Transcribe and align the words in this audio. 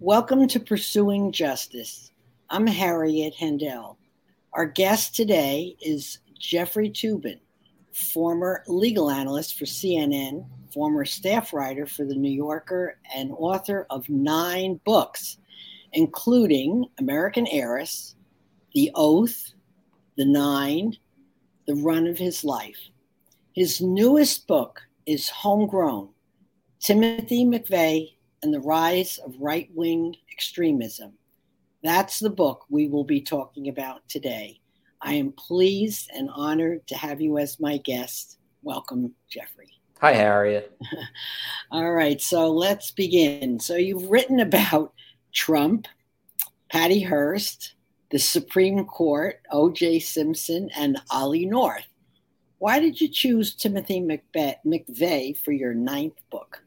Welcome 0.00 0.48
to 0.48 0.58
Pursuing 0.58 1.30
Justice. 1.30 2.10
I'm 2.50 2.66
Harriet 2.66 3.32
Hendel. 3.32 3.96
Our 4.52 4.66
guest 4.66 5.14
today 5.14 5.76
is 5.80 6.18
Jeffrey 6.36 6.90
Toobin, 6.90 7.38
former 7.92 8.64
legal 8.66 9.08
analyst 9.08 9.56
for 9.56 9.66
CNN, 9.66 10.46
former 10.72 11.04
staff 11.04 11.52
writer 11.52 11.86
for 11.86 12.04
The 12.04 12.16
New 12.16 12.30
Yorker, 12.30 12.98
and 13.14 13.30
author 13.38 13.86
of 13.88 14.08
nine 14.08 14.80
books, 14.84 15.38
including 15.92 16.86
American 16.98 17.46
Heiress, 17.46 18.16
The 18.74 18.90
Oath, 18.96 19.52
The 20.16 20.26
Nine, 20.26 20.96
The 21.68 21.76
Run 21.76 22.08
of 22.08 22.18
His 22.18 22.42
Life. 22.42 22.90
His 23.52 23.80
newest 23.80 24.48
book 24.48 24.82
is 25.06 25.28
Homegrown 25.28 26.08
Timothy 26.80 27.44
McVeigh 27.44 28.13
and 28.44 28.52
the 28.52 28.60
Rise 28.60 29.16
of 29.24 29.34
Right 29.40 29.70
Wing 29.74 30.14
Extremism. 30.30 31.14
That's 31.82 32.18
the 32.18 32.28
book 32.28 32.66
we 32.68 32.88
will 32.88 33.02
be 33.02 33.22
talking 33.22 33.68
about 33.68 34.06
today. 34.06 34.60
I 35.00 35.14
am 35.14 35.32
pleased 35.32 36.10
and 36.14 36.28
honored 36.28 36.86
to 36.88 36.94
have 36.94 37.22
you 37.22 37.38
as 37.38 37.58
my 37.58 37.78
guest. 37.78 38.36
Welcome, 38.62 39.14
Jeffrey. 39.30 39.72
Hi, 40.02 40.12
Harriet. 40.12 40.78
All 41.70 41.90
right, 41.90 42.20
so 42.20 42.52
let's 42.52 42.90
begin. 42.90 43.58
So, 43.60 43.76
you've 43.76 44.10
written 44.10 44.40
about 44.40 44.92
Trump, 45.32 45.88
Patty 46.70 47.00
Hearst, 47.00 47.76
the 48.10 48.18
Supreme 48.18 48.84
Court, 48.84 49.40
O.J. 49.52 50.00
Simpson, 50.00 50.68
and 50.76 51.00
Ollie 51.10 51.46
North. 51.46 51.88
Why 52.58 52.78
did 52.78 53.00
you 53.00 53.08
choose 53.08 53.54
Timothy 53.54 54.02
McVeigh 54.02 55.38
for 55.38 55.52
your 55.52 55.72
ninth 55.72 56.20
book? 56.30 56.63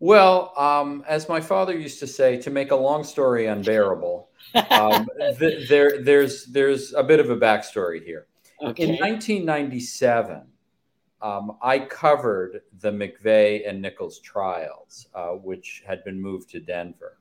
Well, 0.00 0.52
um, 0.56 1.04
as 1.08 1.28
my 1.28 1.40
father 1.40 1.76
used 1.76 2.00
to 2.00 2.06
say, 2.06 2.36
to 2.42 2.50
make 2.50 2.70
a 2.70 2.76
long 2.76 3.04
story 3.04 3.46
unbearable, 3.46 4.28
um, 4.70 5.08
th- 5.38 5.68
there, 5.68 6.02
there's, 6.02 6.46
there's 6.46 6.92
a 6.94 7.02
bit 7.02 7.20
of 7.20 7.30
a 7.30 7.36
backstory 7.36 8.04
here. 8.04 8.26
Okay. 8.62 8.84
In 8.84 8.90
1997, 8.90 10.46
um, 11.22 11.56
I 11.62 11.78
covered 11.78 12.60
the 12.80 12.90
McVeigh 12.90 13.68
and 13.68 13.80
Nichols 13.80 14.20
trials, 14.20 15.06
uh, 15.14 15.30
which 15.30 15.82
had 15.86 16.04
been 16.04 16.20
moved 16.20 16.50
to 16.50 16.60
Denver. 16.60 17.18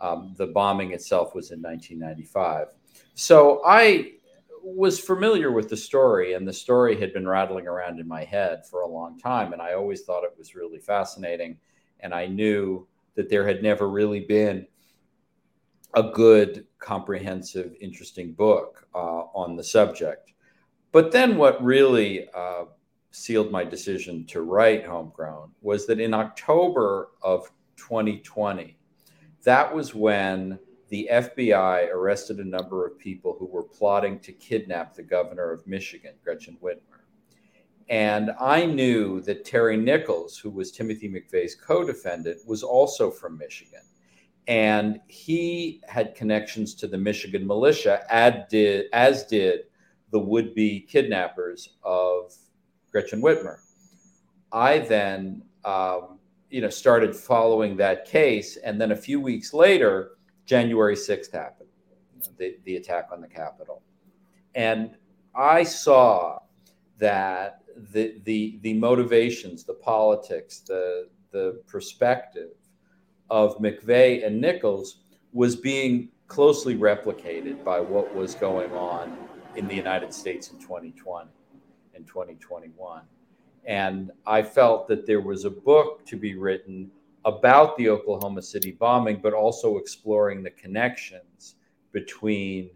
Um, 0.00 0.34
the 0.38 0.46
bombing 0.46 0.92
itself 0.92 1.34
was 1.34 1.50
in 1.50 1.60
1995. 1.60 2.68
So 3.14 3.60
I 3.66 4.12
was 4.62 5.00
familiar 5.00 5.50
with 5.50 5.68
the 5.68 5.76
story, 5.76 6.34
and 6.34 6.46
the 6.46 6.52
story 6.52 6.98
had 6.98 7.12
been 7.12 7.26
rattling 7.26 7.66
around 7.66 7.98
in 7.98 8.06
my 8.06 8.24
head 8.24 8.66
for 8.66 8.82
a 8.82 8.88
long 8.88 9.18
time. 9.18 9.52
And 9.52 9.60
I 9.60 9.72
always 9.74 10.02
thought 10.02 10.22
it 10.22 10.34
was 10.38 10.54
really 10.54 10.78
fascinating. 10.78 11.56
And 12.02 12.14
I 12.14 12.26
knew 12.26 12.86
that 13.14 13.28
there 13.28 13.46
had 13.46 13.62
never 13.62 13.88
really 13.88 14.20
been 14.20 14.66
a 15.94 16.02
good, 16.02 16.66
comprehensive, 16.78 17.74
interesting 17.80 18.32
book 18.32 18.86
uh, 18.94 19.24
on 19.34 19.56
the 19.56 19.64
subject. 19.64 20.32
But 20.92 21.12
then 21.12 21.36
what 21.36 21.62
really 21.62 22.28
uh, 22.34 22.64
sealed 23.10 23.50
my 23.50 23.64
decision 23.64 24.24
to 24.26 24.42
write 24.42 24.86
Homegrown 24.86 25.50
was 25.62 25.86
that 25.86 26.00
in 26.00 26.14
October 26.14 27.10
of 27.22 27.50
2020, 27.76 28.76
that 29.42 29.74
was 29.74 29.94
when 29.94 30.58
the 30.88 31.08
FBI 31.10 31.88
arrested 31.90 32.38
a 32.38 32.44
number 32.44 32.86
of 32.86 32.98
people 32.98 33.36
who 33.38 33.46
were 33.46 33.62
plotting 33.62 34.18
to 34.20 34.32
kidnap 34.32 34.94
the 34.94 35.02
governor 35.02 35.52
of 35.52 35.66
Michigan, 35.66 36.14
Gretchen 36.22 36.58
Whitmer. 36.62 36.99
And 37.90 38.30
I 38.38 38.64
knew 38.66 39.20
that 39.22 39.44
Terry 39.44 39.76
Nichols, 39.76 40.38
who 40.38 40.48
was 40.48 40.70
Timothy 40.70 41.08
McVeigh's 41.08 41.56
co 41.56 41.84
defendant, 41.84 42.38
was 42.46 42.62
also 42.62 43.10
from 43.10 43.36
Michigan. 43.36 43.82
And 44.46 45.00
he 45.08 45.82
had 45.88 46.14
connections 46.14 46.74
to 46.76 46.86
the 46.86 46.96
Michigan 46.96 47.44
militia, 47.44 48.04
as 48.08 49.24
did, 49.24 49.64
the 50.12 50.18
would 50.18 50.54
be 50.54 50.80
kidnappers 50.80 51.76
of 51.82 52.32
Gretchen 52.92 53.20
Whitmer. 53.20 53.58
I 54.52 54.78
then, 54.78 55.42
um, 55.64 56.20
you 56.48 56.60
know, 56.60 56.70
started 56.70 57.14
following 57.14 57.76
that 57.76 58.04
case, 58.04 58.56
and 58.56 58.80
then 58.80 58.92
a 58.92 58.96
few 58.96 59.20
weeks 59.20 59.52
later, 59.52 60.12
January 60.46 60.96
sixth 60.96 61.32
happened, 61.32 61.68
the, 62.38 62.56
the 62.64 62.76
attack 62.76 63.08
on 63.12 63.20
the 63.20 63.28
Capitol, 63.28 63.82
and 64.54 64.96
I 65.34 65.62
saw 65.62 66.40
that 67.00 67.62
the 67.92 68.20
the 68.24 68.58
the 68.62 68.74
motivations, 68.74 69.64
the 69.64 69.74
politics, 69.74 70.60
the 70.60 71.08
the 71.32 71.60
perspective 71.66 72.50
of 73.30 73.58
McVeigh 73.58 74.26
and 74.26 74.40
Nichols 74.40 75.00
was 75.32 75.56
being 75.56 76.08
closely 76.28 76.76
replicated 76.76 77.64
by 77.64 77.80
what 77.80 78.14
was 78.14 78.34
going 78.34 78.72
on 78.72 79.16
in 79.56 79.66
the 79.66 79.74
United 79.74 80.12
States 80.12 80.50
in 80.50 80.58
2020 80.58 81.28
and 81.94 82.06
2021. 82.06 83.02
And 83.64 84.10
I 84.26 84.42
felt 84.42 84.88
that 84.88 85.06
there 85.06 85.20
was 85.20 85.44
a 85.44 85.50
book 85.50 86.04
to 86.06 86.16
be 86.16 86.34
written 86.34 86.90
about 87.24 87.76
the 87.76 87.88
Oklahoma 87.88 88.42
City 88.42 88.72
bombing, 88.72 89.20
but 89.22 89.32
also 89.32 89.76
exploring 89.76 90.42
the 90.42 90.50
connections 90.50 91.56
between 91.92 92.70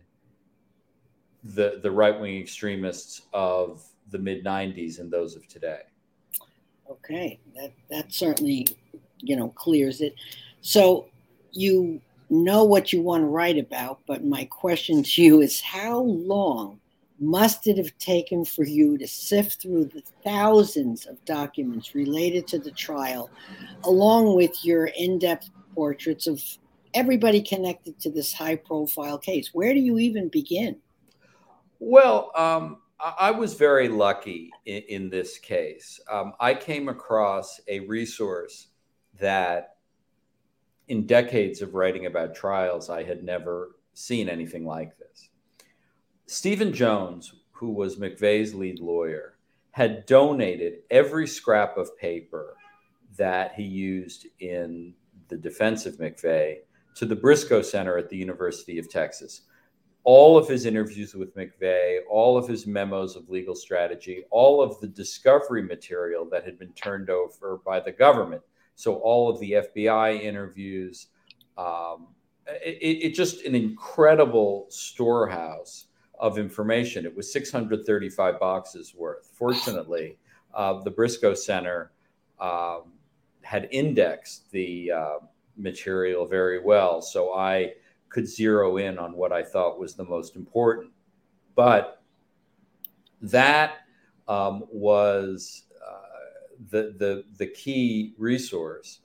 the, 1.43 1.81
the 1.83 1.91
right 1.91 2.19
wing 2.19 2.39
extremists 2.39 3.23
of 3.33 3.85
the 4.10 4.19
mid 4.19 4.44
90s 4.44 4.98
and 4.98 5.10
those 5.10 5.37
of 5.37 5.47
today. 5.48 5.81
Okay, 6.91 7.38
that, 7.56 7.72
that 7.91 8.12
certainly 8.12 8.66
you 9.20 9.37
know 9.37 9.48
clears 9.50 10.00
it. 10.00 10.15
So 10.60 11.06
you 11.53 12.00
know 12.31 12.64
what 12.64 12.93
you 12.93 13.03
want 13.03 13.22
to 13.22 13.26
write 13.26 13.59
about, 13.59 14.00
but 14.06 14.25
my 14.25 14.44
question 14.47 15.03
to 15.03 15.22
you 15.22 15.41
is 15.41 15.60
how 15.60 16.00
long 16.00 16.81
must 17.20 17.66
it 17.66 17.78
have 17.78 17.97
taken 17.98 18.44
for 18.44 18.64
you 18.64 18.98
to 18.98 19.06
sift 19.06 19.62
through 19.62 19.84
the 19.87 20.03
thousands 20.25 21.06
of 21.06 21.25
documents 21.25 21.94
related 21.94 22.47
to 22.48 22.59
the 22.59 22.72
trial, 22.72 23.31
along 23.84 24.34
with 24.34 24.64
your 24.64 24.87
in 24.87 25.19
depth 25.19 25.50
portraits 25.75 26.26
of 26.26 26.43
everybody 26.93 27.41
connected 27.41 27.98
to 28.00 28.10
this 28.10 28.32
high 28.32 28.56
profile 28.56 29.19
case? 29.19 29.50
Where 29.53 29.75
do 29.75 29.81
you 29.81 29.98
even 29.98 30.28
begin? 30.28 30.76
Well, 31.78 32.31
um, 32.34 32.78
I 33.04 33.31
was 33.32 33.53
very 33.54 33.88
lucky 33.88 34.50
in, 34.65 34.82
in 34.88 35.10
this 35.10 35.38
case. 35.38 36.00
Um, 36.10 36.32
I 36.41 36.54
came 36.54 36.88
across 36.88 37.60
a 37.69 37.81
resource 37.81 38.69
that, 39.20 39.76
in 40.88 41.06
decades 41.06 41.60
of 41.60 41.75
writing 41.75 42.06
about 42.06 42.34
trials, 42.34 42.88
I 42.88 43.03
had 43.03 43.22
never 43.22 43.76
seen 43.93 44.28
anything 44.28 44.64
like 44.64 44.97
this. 44.98 45.28
Stephen 46.26 46.72
Jones, 46.72 47.34
who 47.53 47.70
was 47.72 47.97
McVeigh's 47.97 48.54
lead 48.54 48.81
lawyer, 48.81 49.37
had 49.72 50.06
donated 50.06 50.78
every 50.91 51.26
scrap 51.26 51.76
of 51.76 51.97
paper 51.98 52.56
that 53.16 53.54
he 53.54 53.64
used 53.64 54.26
in 54.41 54.94
the 55.28 55.37
defense 55.37 55.84
of 55.84 55.98
McVeigh 55.98 56.59
to 56.94 57.04
the 57.04 57.16
Briscoe 57.16 57.62
Center 57.62 57.98
at 57.98 58.09
the 58.09 58.16
University 58.16 58.78
of 58.78 58.88
Texas. 58.88 59.43
All 60.04 60.37
of 60.37 60.47
his 60.47 60.66
interviews 60.66 61.15
with 61.15 61.34
McVeigh, 61.34 62.00
all 62.10 62.37
of 62.37 62.47
his 62.47 62.66
memos 62.66 63.16
of 63.16 63.31
legal 63.31 63.54
strategy, 63.54 64.25
all 64.31 64.62
of 64.62 64.78
the 64.81 64.87
discovery 64.87 65.62
material 65.62 66.28
that 66.31 66.44
had 66.44 66.59
been 66.59 66.72
turned 66.72 67.09
over 67.09 67.60
by 67.65 67.81
the 67.81 67.92
government. 67.92 68.43
So, 68.75 68.97
all 68.97 69.31
of 69.31 69.41
the 69.41 69.53
FBI 69.53 70.20
interviews, 70.20 71.06
um, 71.56 72.09
it, 72.47 73.14
just 73.14 73.44
an 73.44 73.54
incredible 73.54 74.66
storehouse 74.69 75.87
of 76.19 76.38
information. 76.38 77.04
It 77.04 77.16
was 77.16 77.32
635 77.32 78.38
boxes 78.38 78.94
worth. 78.94 79.31
Fortunately, 79.32 80.19
uh, 80.53 80.82
the 80.82 80.91
Briscoe 80.91 81.34
Center 81.34 81.93
um, 82.41 82.93
had 83.43 83.69
indexed 83.70 84.50
the 84.50 84.93
uh, 84.93 85.19
material 85.56 86.26
very 86.26 86.61
well, 86.61 87.00
so 87.00 87.34
I 87.34 87.73
could 88.14 88.28
zero 88.28 88.76
in 88.76 88.96
on 88.96 89.12
what 89.14 89.32
I 89.32 89.43
thought 89.43 89.78
was 89.78 89.94
the 89.94 90.05
most 90.05 90.37
important. 90.37 90.93
But 91.56 92.00
that 93.20 93.78
um, 94.28 94.64
was 94.70 95.64
uh, 95.84 96.55
the, 96.70 96.94
the, 96.96 97.25
the 97.38 97.46
key 97.49 98.14
resource 98.16 99.00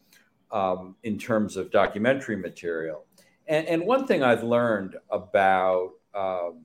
um, 0.51 0.95
in 1.03 1.17
terms 1.17 1.57
of 1.57 1.71
documentary 1.71 2.35
material. 2.35 3.05
And, 3.47 3.67
and, 3.67 3.83
one 3.83 4.05
thing 4.07 4.23
I've 4.23 4.43
learned 4.43 4.95
about 5.09 5.91
um, 6.15 6.61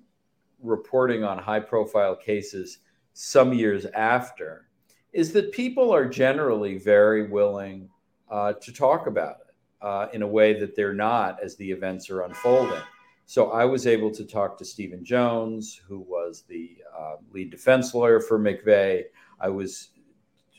reporting 0.63 1.25
on 1.25 1.39
high 1.39 1.61
profile 1.61 2.15
cases 2.15 2.79
some 3.15 3.53
years 3.53 3.87
after 3.87 4.69
is 5.13 5.33
that 5.33 5.53
people 5.53 5.93
are 5.93 6.07
generally 6.07 6.79
very 6.79 7.27
willing 7.29 7.89
uh, 8.31 8.53
to 8.55 8.73
talk 8.73 9.07
about 9.07 9.37
it 9.41 9.44
uh, 9.85 10.09
in 10.15 10.23
a 10.23 10.27
way 10.27 10.59
that 10.59 10.75
they're 10.75 10.95
not 10.95 11.39
as 11.45 11.57
the 11.57 11.71
events 11.71 12.09
are 12.09 12.23
unfolding. 12.23 12.81
So 13.27 13.51
I 13.53 13.67
was 13.67 13.87
able 13.87 14.11
to 14.13 14.25
talk 14.25 14.57
to 14.59 14.65
Stephen 14.65 15.05
Jones, 15.05 15.79
who 15.87 16.01
was 16.01 16.45
the 16.49 16.79
uh, 16.99 17.17
lead 17.31 17.51
defense 17.51 17.95
lawyer 17.95 18.19
for 18.19 18.39
McVeigh. 18.39 19.03
I 19.39 19.49
was 19.51 19.91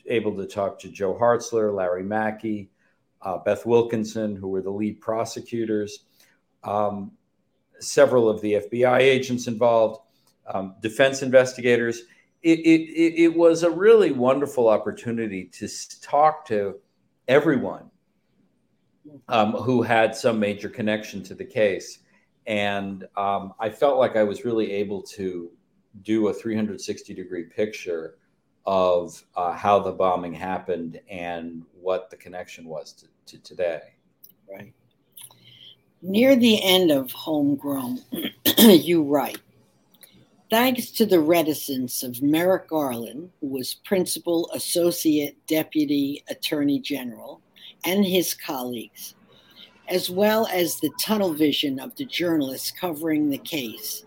able 0.06 0.36
to 0.36 0.46
talk 0.46 0.78
to 0.80 0.88
Joe 0.88 1.18
Hartzler, 1.20 1.74
Larry 1.74 2.04
Mackey, 2.04 2.70
uh, 3.20 3.38
Beth 3.38 3.66
Wilkinson, 3.66 4.36
who 4.36 4.48
were 4.48 4.62
the 4.62 4.70
lead 4.70 5.00
prosecutors, 5.00 6.04
um, 6.62 7.10
several 7.80 8.28
of 8.28 8.40
the 8.42 8.54
FBI 8.54 8.98
agents 8.98 9.48
involved, 9.48 10.00
um, 10.46 10.76
defense 10.80 11.22
investigators. 11.22 12.02
It, 12.44 12.60
it, 12.60 13.22
it 13.22 13.36
was 13.36 13.64
a 13.64 13.70
really 13.70 14.12
wonderful 14.12 14.68
opportunity 14.68 15.46
to 15.54 15.68
talk 16.00 16.46
to 16.46 16.76
everyone 17.26 17.90
um, 19.28 19.52
who 19.52 19.82
had 19.82 20.14
some 20.14 20.38
major 20.38 20.68
connection 20.68 21.22
to 21.24 21.34
the 21.34 21.44
case. 21.44 22.00
And 22.46 23.06
um, 23.16 23.54
I 23.58 23.70
felt 23.70 23.98
like 23.98 24.16
I 24.16 24.22
was 24.22 24.44
really 24.44 24.70
able 24.72 25.02
to 25.02 25.50
do 26.02 26.28
a 26.28 26.32
360 26.32 27.14
degree 27.14 27.44
picture 27.44 28.16
of 28.66 29.22
uh, 29.36 29.52
how 29.52 29.78
the 29.78 29.92
bombing 29.92 30.34
happened 30.34 31.00
and 31.08 31.62
what 31.80 32.10
the 32.10 32.16
connection 32.16 32.66
was 32.66 32.92
to, 32.92 33.06
to 33.26 33.38
today. 33.42 33.80
Right. 34.50 34.72
Near 36.02 36.36
the 36.36 36.62
end 36.62 36.90
of 36.90 37.10
Homegrown, 37.12 38.00
you 38.58 39.02
write, 39.02 39.38
Thanks 40.48 40.92
to 40.92 41.06
the 41.06 41.18
reticence 41.18 42.04
of 42.04 42.22
Merrick 42.22 42.68
Garland, 42.68 43.30
who 43.40 43.48
was 43.48 43.74
Principal 43.74 44.48
Associate 44.54 45.36
Deputy 45.48 46.22
Attorney 46.28 46.78
General, 46.78 47.40
and 47.84 48.04
his 48.04 48.34
colleagues, 48.34 49.14
as 49.88 50.10
well 50.10 50.46
as 50.52 50.76
the 50.76 50.90
tunnel 51.04 51.32
vision 51.32 51.78
of 51.78 51.94
the 51.96 52.04
journalists 52.04 52.70
covering 52.70 53.28
the 53.28 53.38
case, 53.38 54.04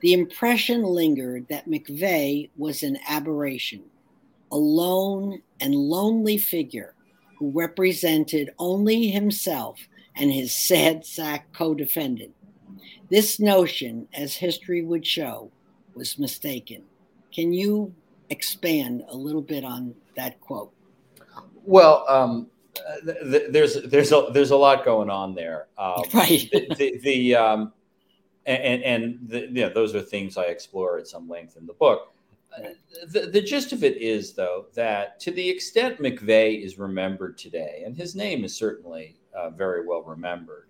the 0.00 0.12
impression 0.12 0.82
lingered 0.82 1.48
that 1.48 1.68
McVeigh 1.68 2.50
was 2.56 2.82
an 2.82 2.98
aberration, 3.08 3.82
a 4.52 4.56
lone 4.56 5.42
and 5.60 5.74
lonely 5.74 6.38
figure 6.38 6.94
who 7.38 7.50
represented 7.50 8.50
only 8.58 9.08
himself 9.08 9.78
and 10.16 10.32
his 10.32 10.66
sad 10.68 11.04
sack 11.04 11.52
co 11.52 11.74
defendant. 11.74 12.34
This 13.10 13.38
notion, 13.38 14.08
as 14.14 14.34
history 14.34 14.82
would 14.82 15.06
show, 15.06 15.50
was 15.94 16.18
mistaken. 16.18 16.82
Can 17.32 17.52
you 17.52 17.94
expand 18.30 19.04
a 19.08 19.16
little 19.16 19.42
bit 19.42 19.64
on 19.64 19.94
that 20.16 20.40
quote? 20.40 20.72
Well, 21.64 22.04
um, 22.08 22.48
th- 23.04 23.50
there's 23.50 23.82
there's 23.82 24.12
a 24.12 24.28
there's 24.32 24.50
a 24.50 24.56
lot 24.56 24.84
going 24.84 25.10
on 25.10 25.34
there. 25.34 25.68
Um, 25.78 26.02
right. 26.14 26.48
the, 26.52 26.74
the, 26.76 26.98
the 26.98 27.34
um, 27.34 27.72
and 28.46 28.82
and 28.82 29.18
the, 29.28 29.40
you 29.40 29.62
know, 29.62 29.68
those 29.68 29.94
are 29.94 30.00
things 30.00 30.36
I 30.36 30.44
explore 30.44 30.98
at 30.98 31.06
some 31.06 31.28
length 31.28 31.56
in 31.56 31.66
the 31.66 31.74
book. 31.74 32.12
The, 33.08 33.26
the 33.26 33.42
gist 33.42 33.72
of 33.72 33.84
it 33.84 33.98
is, 33.98 34.32
though, 34.32 34.66
that 34.74 35.20
to 35.20 35.30
the 35.30 35.46
extent 35.46 36.00
McVeigh 36.00 36.64
is 36.64 36.78
remembered 36.78 37.36
today, 37.36 37.82
and 37.84 37.94
his 37.94 38.14
name 38.14 38.44
is 38.44 38.56
certainly 38.56 39.16
uh, 39.34 39.50
very 39.50 39.86
well 39.86 40.02
remembered. 40.02 40.68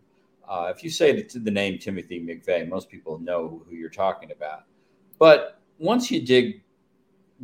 Uh, 0.49 0.73
if 0.75 0.83
you 0.83 0.91
say 0.91 1.23
the, 1.23 1.39
the 1.39 1.51
name 1.51 1.79
Timothy 1.79 2.21
McVeigh, 2.21 2.69
most 2.69 2.89
people 2.89 3.19
know 3.19 3.63
who 3.69 3.77
you're 3.77 3.89
talking 3.89 4.33
about. 4.33 4.65
But 5.19 5.61
once 5.79 6.11
you 6.11 6.25
dig 6.25 6.63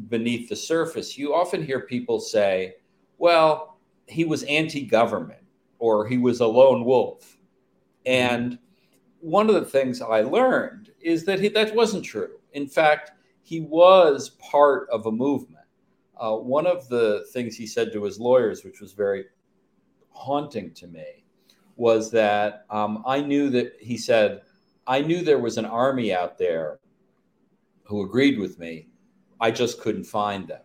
beneath 0.08 0.48
the 0.48 0.56
surface, 0.56 1.16
you 1.18 1.34
often 1.34 1.64
hear 1.64 1.80
people 1.80 2.18
say, 2.18 2.76
well, 3.18 3.71
he 4.12 4.24
was 4.24 4.42
anti 4.44 4.84
government 4.84 5.42
or 5.78 6.06
he 6.06 6.18
was 6.18 6.40
a 6.40 6.46
lone 6.46 6.84
wolf. 6.84 7.36
And 8.06 8.58
one 9.20 9.48
of 9.48 9.54
the 9.54 9.64
things 9.64 10.00
I 10.00 10.20
learned 10.20 10.90
is 11.00 11.24
that 11.24 11.40
he, 11.40 11.48
that 11.48 11.74
wasn't 11.74 12.04
true. 12.04 12.38
In 12.52 12.68
fact, 12.68 13.12
he 13.42 13.60
was 13.60 14.30
part 14.30 14.88
of 14.90 15.06
a 15.06 15.12
movement. 15.12 15.64
Uh, 16.16 16.36
one 16.36 16.66
of 16.66 16.88
the 16.88 17.26
things 17.32 17.56
he 17.56 17.66
said 17.66 17.92
to 17.92 18.04
his 18.04 18.20
lawyers, 18.20 18.62
which 18.64 18.80
was 18.80 18.92
very 18.92 19.24
haunting 20.10 20.72
to 20.74 20.86
me, 20.86 21.24
was 21.76 22.10
that 22.12 22.64
um, 22.70 23.02
I 23.06 23.20
knew 23.20 23.50
that 23.50 23.76
he 23.80 23.96
said, 23.96 24.42
I 24.86 25.00
knew 25.00 25.22
there 25.22 25.38
was 25.38 25.58
an 25.58 25.64
army 25.64 26.14
out 26.14 26.38
there 26.38 26.78
who 27.84 28.04
agreed 28.04 28.38
with 28.38 28.58
me. 28.58 28.88
I 29.40 29.50
just 29.50 29.80
couldn't 29.80 30.04
find 30.04 30.46
them. 30.46 30.62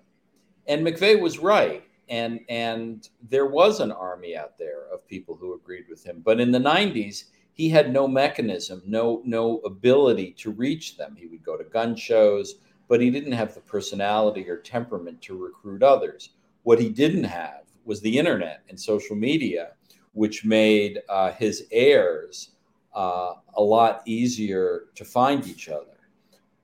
And 0.67 0.85
McVeigh 0.85 1.19
was 1.19 1.39
right. 1.39 1.87
And, 2.09 2.39
and 2.50 3.07
there 3.30 3.48
was 3.48 3.80
an 3.80 3.92
army 3.92 4.36
out 4.38 4.57
there 4.57 4.88
of 4.94 5.07
people 5.07 5.36
who 5.36 5.54
agreed 5.54 5.86
with 5.89 6.06
him. 6.06 6.21
But 6.24 6.39
in 6.39 6.51
the 6.51 6.59
90s, 6.59 7.25
he 7.54 7.69
had 7.69 7.92
no 7.92 8.07
mechanism, 8.07 8.83
no, 8.86 9.21
no 9.25 9.57
ability 9.59 10.31
to 10.39 10.51
reach 10.51 10.95
them. 10.95 11.15
He 11.18 11.27
would 11.27 11.44
go 11.44 11.57
to 11.57 11.63
gun 11.63 11.95
shows, 11.95 12.56
but 12.88 13.01
he 13.01 13.09
didn't 13.09 13.31
have 13.31 13.54
the 13.54 13.62
personality 13.62 14.48
or 14.50 14.57
temperament 14.57 15.21
to 15.24 15.36
recruit 15.36 15.83
others. 15.83 16.30
What 16.63 16.80
he 16.80 16.89
didn't 16.89 17.24
have 17.24 17.63
was 17.83 18.01
the 18.01 18.18
internet 18.18 18.62
and 18.69 18.80
social 18.80 19.15
media, 19.15 19.71
which 20.13 20.45
made 20.45 21.00
uh, 21.10 21.31
his 21.31 21.65
heirs 21.71 22.51
uh, 22.94 23.33
a 23.56 23.62
lot 23.62 24.01
easier 24.06 24.86
to 24.95 25.06
find 25.06 25.48
each 25.48 25.69
other. 25.69 25.98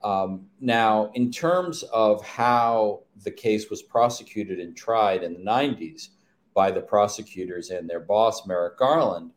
Um, 0.03 0.47
now, 0.59 1.11
in 1.13 1.31
terms 1.31 1.83
of 1.83 2.23
how 2.25 3.02
the 3.23 3.31
case 3.31 3.69
was 3.69 3.81
prosecuted 3.81 4.59
and 4.59 4.75
tried 4.75 5.23
in 5.23 5.33
the 5.33 5.39
90s 5.39 6.09
by 6.53 6.71
the 6.71 6.81
prosecutors 6.81 7.69
and 7.69 7.89
their 7.89 7.99
boss, 7.99 8.45
Merrick 8.45 8.77
Garland, 8.77 9.31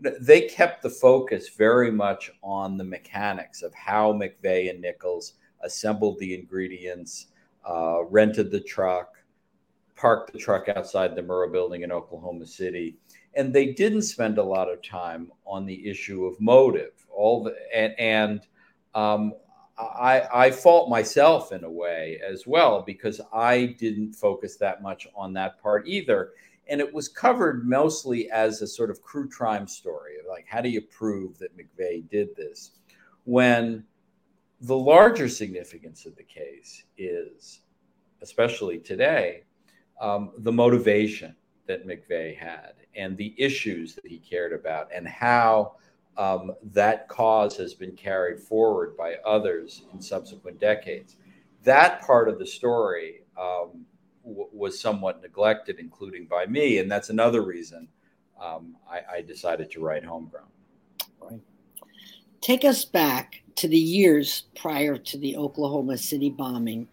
they 0.00 0.42
kept 0.42 0.82
the 0.82 0.90
focus 0.90 1.48
very 1.50 1.90
much 1.90 2.30
on 2.42 2.76
the 2.76 2.84
mechanics 2.84 3.62
of 3.62 3.72
how 3.74 4.12
McVeigh 4.12 4.70
and 4.70 4.80
Nichols 4.80 5.34
assembled 5.62 6.18
the 6.18 6.34
ingredients, 6.34 7.28
uh, 7.68 8.04
rented 8.04 8.50
the 8.50 8.60
truck, 8.60 9.16
parked 9.96 10.32
the 10.32 10.38
truck 10.38 10.68
outside 10.68 11.14
the 11.14 11.22
Murrah 11.22 11.50
building 11.50 11.82
in 11.82 11.90
Oklahoma 11.90 12.46
City. 12.46 12.96
And 13.34 13.54
they 13.54 13.72
didn't 13.72 14.02
spend 14.02 14.38
a 14.38 14.42
lot 14.42 14.70
of 14.70 14.82
time 14.82 15.32
on 15.46 15.64
the 15.64 15.88
issue 15.88 16.26
of 16.26 16.40
motive. 16.40 16.92
All 17.10 17.44
the 17.44 17.54
and, 17.74 17.94
and 17.98 18.46
um, 18.94 19.32
I, 19.78 20.22
I 20.32 20.50
fault 20.50 20.88
myself 20.88 21.52
in 21.52 21.64
a 21.64 21.70
way 21.70 22.20
as 22.26 22.46
well 22.46 22.82
because 22.82 23.20
I 23.32 23.76
didn't 23.78 24.14
focus 24.14 24.56
that 24.56 24.82
much 24.82 25.06
on 25.14 25.32
that 25.34 25.60
part 25.62 25.86
either. 25.86 26.32
And 26.68 26.80
it 26.80 26.92
was 26.92 27.08
covered 27.08 27.68
mostly 27.68 28.30
as 28.30 28.62
a 28.62 28.66
sort 28.66 28.90
of 28.90 29.02
crew 29.02 29.28
crime 29.28 29.66
story 29.66 30.16
like, 30.28 30.46
how 30.48 30.60
do 30.60 30.68
you 30.68 30.82
prove 30.82 31.38
that 31.38 31.56
McVeigh 31.56 32.08
did 32.10 32.34
this? 32.36 32.72
When 33.24 33.84
the 34.60 34.76
larger 34.76 35.28
significance 35.28 36.06
of 36.06 36.16
the 36.16 36.22
case 36.22 36.84
is, 36.96 37.60
especially 38.22 38.78
today, 38.78 39.44
um, 40.00 40.32
the 40.38 40.52
motivation 40.52 41.34
that 41.66 41.86
McVeigh 41.86 42.36
had 42.36 42.74
and 42.94 43.16
the 43.16 43.34
issues 43.36 43.94
that 43.94 44.06
he 44.06 44.18
cared 44.18 44.52
about 44.52 44.88
and 44.94 45.06
how 45.06 45.74
um, 46.18 46.52
that 46.72 47.08
cause 47.08 47.56
has 47.56 47.74
been 47.74 47.92
carried 47.92 48.40
forward 48.40 48.96
by 48.96 49.16
others 49.24 49.82
in 49.92 50.00
subsequent 50.00 50.58
decades. 50.58 51.16
That 51.62 52.00
part 52.02 52.28
of 52.28 52.38
the 52.38 52.46
story 52.46 53.22
um, 53.38 53.84
w- 54.24 54.48
was 54.52 54.80
somewhat 54.80 55.20
neglected, 55.20 55.78
including 55.78 56.26
by 56.26 56.46
me, 56.46 56.78
and 56.78 56.90
that's 56.90 57.10
another 57.10 57.42
reason 57.42 57.88
um, 58.40 58.76
I, 58.90 59.16
I, 59.16 59.22
decided 59.22 59.70
to 59.72 59.80
write 59.80 60.04
Homegrown. 60.04 60.44
Right. 61.20 61.40
Take 62.42 62.64
us 62.64 62.84
back 62.84 63.42
to 63.56 63.68
the 63.68 63.78
years 63.78 64.44
prior 64.54 64.98
to 64.98 65.18
the 65.18 65.36
Oklahoma 65.36 65.96
City 65.96 66.28
bombing 66.28 66.86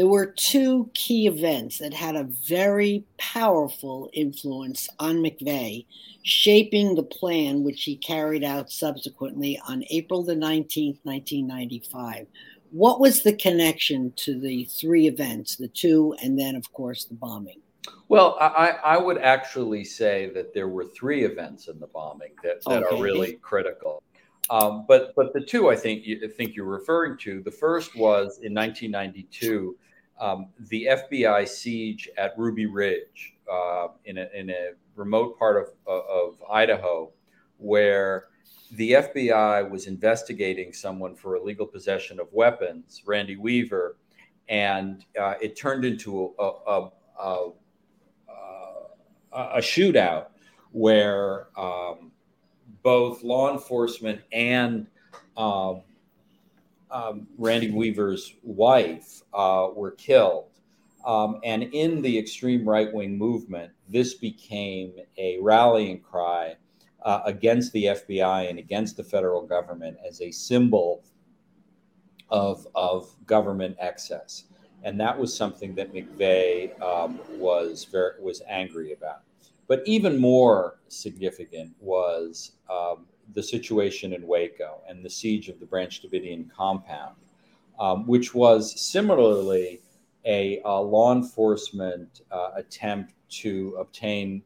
there 0.00 0.08
were 0.08 0.32
two 0.34 0.88
key 0.94 1.26
events 1.26 1.76
that 1.76 1.92
had 1.92 2.16
a 2.16 2.24
very 2.24 3.04
powerful 3.18 4.08
influence 4.14 4.88
on 4.98 5.16
McVeigh, 5.16 5.84
shaping 6.22 6.94
the 6.94 7.02
plan 7.02 7.62
which 7.64 7.84
he 7.84 7.96
carried 7.96 8.42
out 8.42 8.70
subsequently 8.70 9.60
on 9.68 9.84
April 9.90 10.22
the 10.22 10.34
19th, 10.34 11.00
1995. 11.02 12.28
What 12.70 12.98
was 12.98 13.22
the 13.22 13.34
connection 13.34 14.14
to 14.16 14.40
the 14.40 14.64
three 14.64 15.06
events, 15.06 15.56
the 15.56 15.68
two, 15.68 16.14
and 16.22 16.38
then, 16.38 16.56
of 16.56 16.72
course, 16.72 17.04
the 17.04 17.12
bombing? 17.12 17.60
Well, 18.08 18.38
I, 18.40 18.76
I 18.82 18.96
would 18.96 19.18
actually 19.18 19.84
say 19.84 20.30
that 20.30 20.54
there 20.54 20.68
were 20.68 20.86
three 20.86 21.24
events 21.24 21.68
in 21.68 21.78
the 21.78 21.88
bombing 21.88 22.32
that, 22.42 22.64
that 22.64 22.84
okay. 22.84 22.96
are 22.96 23.02
really 23.02 23.34
critical. 23.42 24.02
Um, 24.48 24.86
but 24.88 25.14
but 25.14 25.34
the 25.34 25.42
two 25.42 25.68
I 25.68 25.76
think 25.76 26.06
you 26.06 26.26
think 26.26 26.56
you're 26.56 26.64
referring 26.64 27.18
to. 27.18 27.40
The 27.40 27.52
first 27.52 27.94
was 27.94 28.40
in 28.42 28.52
1992, 28.52 29.76
um, 30.20 30.48
the 30.68 30.88
FBI 30.90 31.48
siege 31.48 32.08
at 32.16 32.34
Ruby 32.36 32.66
Ridge 32.66 33.34
uh, 33.50 33.88
in, 34.04 34.18
a, 34.18 34.28
in 34.34 34.50
a 34.50 34.70
remote 34.94 35.38
part 35.38 35.56
of, 35.56 35.68
of 35.86 36.36
Idaho, 36.50 37.10
where 37.56 38.26
the 38.72 38.92
FBI 38.92 39.68
was 39.68 39.86
investigating 39.86 40.72
someone 40.72 41.16
for 41.16 41.36
illegal 41.36 41.66
possession 41.66 42.20
of 42.20 42.28
weapons, 42.32 43.02
Randy 43.06 43.36
Weaver, 43.36 43.96
and 44.48 45.04
uh, 45.20 45.34
it 45.40 45.56
turned 45.56 45.84
into 45.84 46.34
a, 46.38 46.50
a, 46.66 46.90
a, 47.18 47.50
a 49.32 49.58
shootout 49.58 50.26
where 50.72 51.46
um, 51.58 52.12
both 52.82 53.22
law 53.22 53.52
enforcement 53.52 54.20
and 54.32 54.86
um, 55.36 55.82
um, 56.90 57.26
Randy 57.38 57.70
Weaver's 57.70 58.34
wife 58.42 59.22
uh, 59.32 59.68
were 59.74 59.92
killed. 59.92 60.46
Um, 61.06 61.40
and 61.44 61.62
in 61.62 62.02
the 62.02 62.18
extreme 62.18 62.68
right 62.68 62.92
wing 62.92 63.16
movement, 63.16 63.72
this 63.88 64.14
became 64.14 64.92
a 65.16 65.38
rallying 65.40 66.00
cry 66.00 66.56
uh, 67.02 67.20
against 67.24 67.72
the 67.72 67.84
FBI 67.84 68.50
and 68.50 68.58
against 68.58 68.96
the 68.96 69.04
federal 69.04 69.46
government 69.46 69.96
as 70.06 70.20
a 70.20 70.30
symbol 70.30 71.02
of, 72.28 72.66
of 72.74 73.14
government 73.26 73.76
excess. 73.80 74.44
And 74.82 74.98
that 75.00 75.18
was 75.18 75.34
something 75.34 75.74
that 75.74 75.92
McVeigh 75.92 76.80
um, 76.82 77.20
was, 77.32 77.84
very, 77.84 78.12
was 78.22 78.42
angry 78.48 78.92
about. 78.92 79.22
But 79.68 79.82
even 79.86 80.18
more 80.18 80.80
significant 80.88 81.74
was 81.80 82.52
um, 82.68 83.06
the 83.34 83.42
situation 83.42 84.12
in 84.12 84.26
Waco 84.26 84.80
and 84.88 85.04
the 85.04 85.10
siege 85.10 85.48
of 85.48 85.60
the 85.60 85.66
Branch 85.66 86.02
Davidian 86.02 86.50
compound, 86.50 87.16
um, 87.78 88.06
which 88.06 88.34
was 88.34 88.80
similarly 88.80 89.82
a, 90.26 90.60
a 90.64 90.80
law 90.80 91.12
enforcement 91.12 92.22
uh, 92.30 92.50
attempt 92.56 93.14
to 93.30 93.76
obtain 93.78 94.42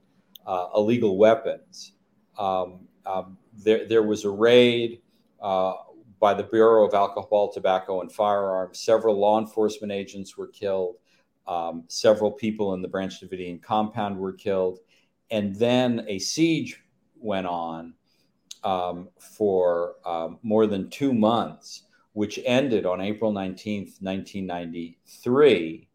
uh, 0.47 0.67
illegal 0.77 1.17
weapons. 1.17 1.93
Um, 2.39 2.81
um, 3.07 3.39
there, 3.63 3.87
there 3.87 4.03
was 4.03 4.25
a 4.25 4.31
raid 4.31 5.01
uh, 5.41 5.75
by 6.21 6.35
the 6.35 6.43
Bureau 6.43 6.87
of 6.87 6.95
Alcohol, 6.95 7.53
Tobacco, 7.53 8.01
and 8.01 8.11
Firearms. 8.11 8.79
Several 8.79 9.19
law 9.19 9.39
enforcement 9.39 9.93
agents 9.93 10.37
were 10.37 10.47
killed. 10.47 10.97
Um, 11.47 11.85
several 11.89 12.31
people 12.31 12.75
in 12.75 12.81
the 12.81 12.89
Branch 12.89 13.13
Davidian 13.21 13.61
compound 13.63 14.17
were 14.17 14.33
killed. 14.33 14.79
And 15.31 15.55
then 15.57 16.05
a 16.09 16.19
siege 16.19 16.83
went 17.17 17.47
on 17.47 17.95
um, 18.65 19.09
for 19.19 19.97
um, 20.05 20.39
more 20.43 20.67
than 20.67 20.91
two 20.91 21.13
months 21.13 21.85
which 22.15 22.39
ended 22.45 22.87
on 22.87 23.01
April 23.01 23.33
19th, 23.33 24.01
1993, 24.01 25.89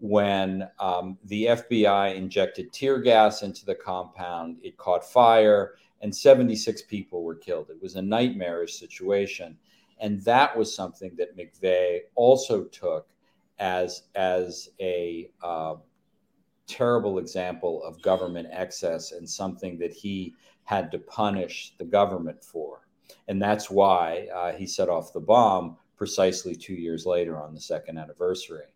when 0.00 0.68
um, 0.80 1.18
the 1.24 1.44
FBI 1.44 2.16
injected 2.16 2.72
tear 2.72 2.98
gas 2.98 3.42
into 3.42 3.64
the 3.64 3.74
compound. 3.74 4.56
It 4.62 4.78
caught 4.78 5.04
fire, 5.04 5.74
and 6.00 6.14
76 6.14 6.82
people 6.82 7.22
were 7.22 7.34
killed. 7.34 7.68
It 7.70 7.80
was 7.80 7.94
a 7.96 8.02
nightmarish 8.02 8.78
situation. 8.78 9.56
And 10.00 10.22
that 10.24 10.56
was 10.56 10.74
something 10.74 11.14
that 11.16 11.36
McVeigh 11.36 12.00
also 12.14 12.64
took 12.64 13.08
as, 13.58 14.04
as 14.14 14.70
a 14.80 15.30
uh, 15.42 15.74
terrible 16.66 17.18
example 17.18 17.82
of 17.84 18.00
government 18.00 18.48
excess 18.50 19.12
and 19.12 19.28
something 19.28 19.78
that 19.78 19.92
he 19.92 20.34
had 20.66 20.90
to 20.90 20.98
punish 20.98 21.72
the 21.78 21.84
government 21.84 22.44
for. 22.44 22.86
And 23.28 23.40
that's 23.40 23.70
why 23.70 24.28
uh, 24.34 24.52
he 24.52 24.66
set 24.66 24.88
off 24.88 25.12
the 25.12 25.20
bomb 25.20 25.78
precisely 25.96 26.54
two 26.54 26.74
years 26.74 27.06
later 27.06 27.40
on 27.40 27.54
the 27.54 27.60
second 27.60 27.98
anniversary. 27.98 28.66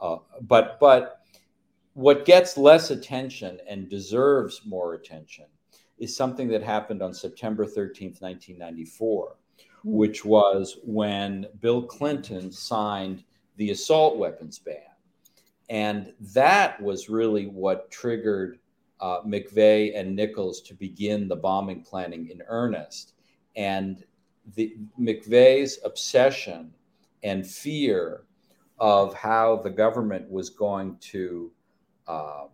Uh, 0.00 0.18
but, 0.42 0.78
but 0.78 1.22
what 1.94 2.24
gets 2.24 2.56
less 2.56 2.90
attention 2.90 3.58
and 3.68 3.88
deserves 3.88 4.60
more 4.64 4.94
attention 4.94 5.46
is 5.98 6.14
something 6.14 6.48
that 6.48 6.62
happened 6.62 7.02
on 7.02 7.12
September 7.12 7.64
13th, 7.64 8.20
1994, 8.20 9.36
hmm. 9.82 9.92
which 9.92 10.24
was 10.24 10.78
when 10.84 11.46
Bill 11.60 11.82
Clinton 11.82 12.52
signed 12.52 13.24
the 13.56 13.70
assault 13.70 14.18
weapons 14.18 14.58
ban. 14.58 14.76
And 15.70 16.12
that 16.32 16.80
was 16.80 17.08
really 17.08 17.46
what 17.46 17.90
triggered 17.90 18.58
uh, 19.00 19.20
McVeigh 19.22 19.98
and 19.98 20.14
Nichols 20.14 20.60
to 20.62 20.74
begin 20.74 21.28
the 21.28 21.36
bombing 21.36 21.82
planning 21.82 22.28
in 22.30 22.42
earnest 22.48 23.14
and 23.56 24.04
the 24.54 24.76
McVeigh's 24.98 25.78
obsession 25.84 26.72
and 27.22 27.46
fear 27.46 28.22
of 28.78 29.14
how 29.14 29.56
the 29.56 29.70
government 29.70 30.30
was 30.30 30.50
going 30.50 30.96
to 31.00 31.50
um, 32.06 32.48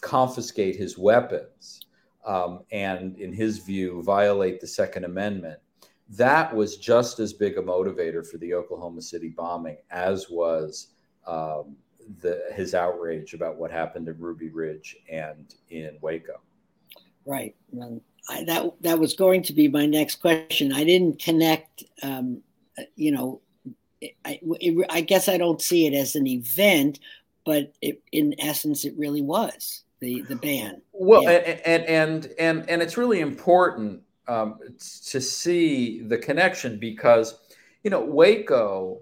confiscate 0.00 0.76
his 0.76 0.96
weapons 0.98 1.80
um, 2.24 2.60
and, 2.72 3.18
in 3.18 3.32
his 3.32 3.58
view, 3.58 4.02
violate 4.02 4.60
the 4.60 4.66
Second 4.66 5.04
Amendment. 5.04 5.58
That 6.10 6.54
was 6.54 6.78
just 6.78 7.18
as 7.18 7.32
big 7.32 7.58
a 7.58 7.62
motivator 7.62 8.26
for 8.26 8.38
the 8.38 8.54
Oklahoma 8.54 9.02
City 9.02 9.28
bombing 9.28 9.76
as 9.90 10.30
was 10.30 10.88
um, 11.26 11.76
the, 12.20 12.42
his 12.54 12.74
outrage 12.74 13.34
about 13.34 13.56
what 13.56 13.70
happened 13.70 14.08
at 14.08 14.18
Ruby 14.18 14.48
Ridge 14.48 14.96
and 15.10 15.54
in 15.70 15.98
Waco. 16.00 16.40
Right. 17.24 17.54
I, 18.28 18.44
that 18.44 18.72
that 18.80 18.98
was 18.98 19.14
going 19.14 19.42
to 19.44 19.52
be 19.52 19.68
my 19.68 19.86
next 19.86 20.16
question. 20.16 20.72
I 20.72 20.84
didn't 20.84 21.22
connect, 21.22 21.84
um, 22.02 22.42
you 22.96 23.12
know, 23.12 23.40
I, 24.24 24.40
it, 24.42 24.86
I, 24.90 25.00
guess 25.00 25.28
I 25.28 25.38
don't 25.38 25.60
see 25.60 25.86
it 25.86 25.94
as 25.94 26.14
an 26.14 26.26
event, 26.26 27.00
but 27.44 27.72
it, 27.82 28.00
in 28.12 28.34
essence, 28.38 28.84
it 28.84 28.94
really 28.96 29.22
was 29.22 29.82
the 30.00 30.22
the 30.22 30.36
ban. 30.36 30.80
Well, 30.92 31.22
yeah. 31.22 31.30
and, 31.64 31.84
and 31.84 32.34
and 32.38 32.70
and 32.70 32.82
it's 32.82 32.96
really 32.96 33.20
important 33.20 34.02
um, 34.26 34.58
to 35.06 35.20
see 35.20 36.02
the 36.02 36.18
connection 36.18 36.78
because 36.78 37.38
you 37.82 37.90
know 37.90 38.04
Waco. 38.04 39.00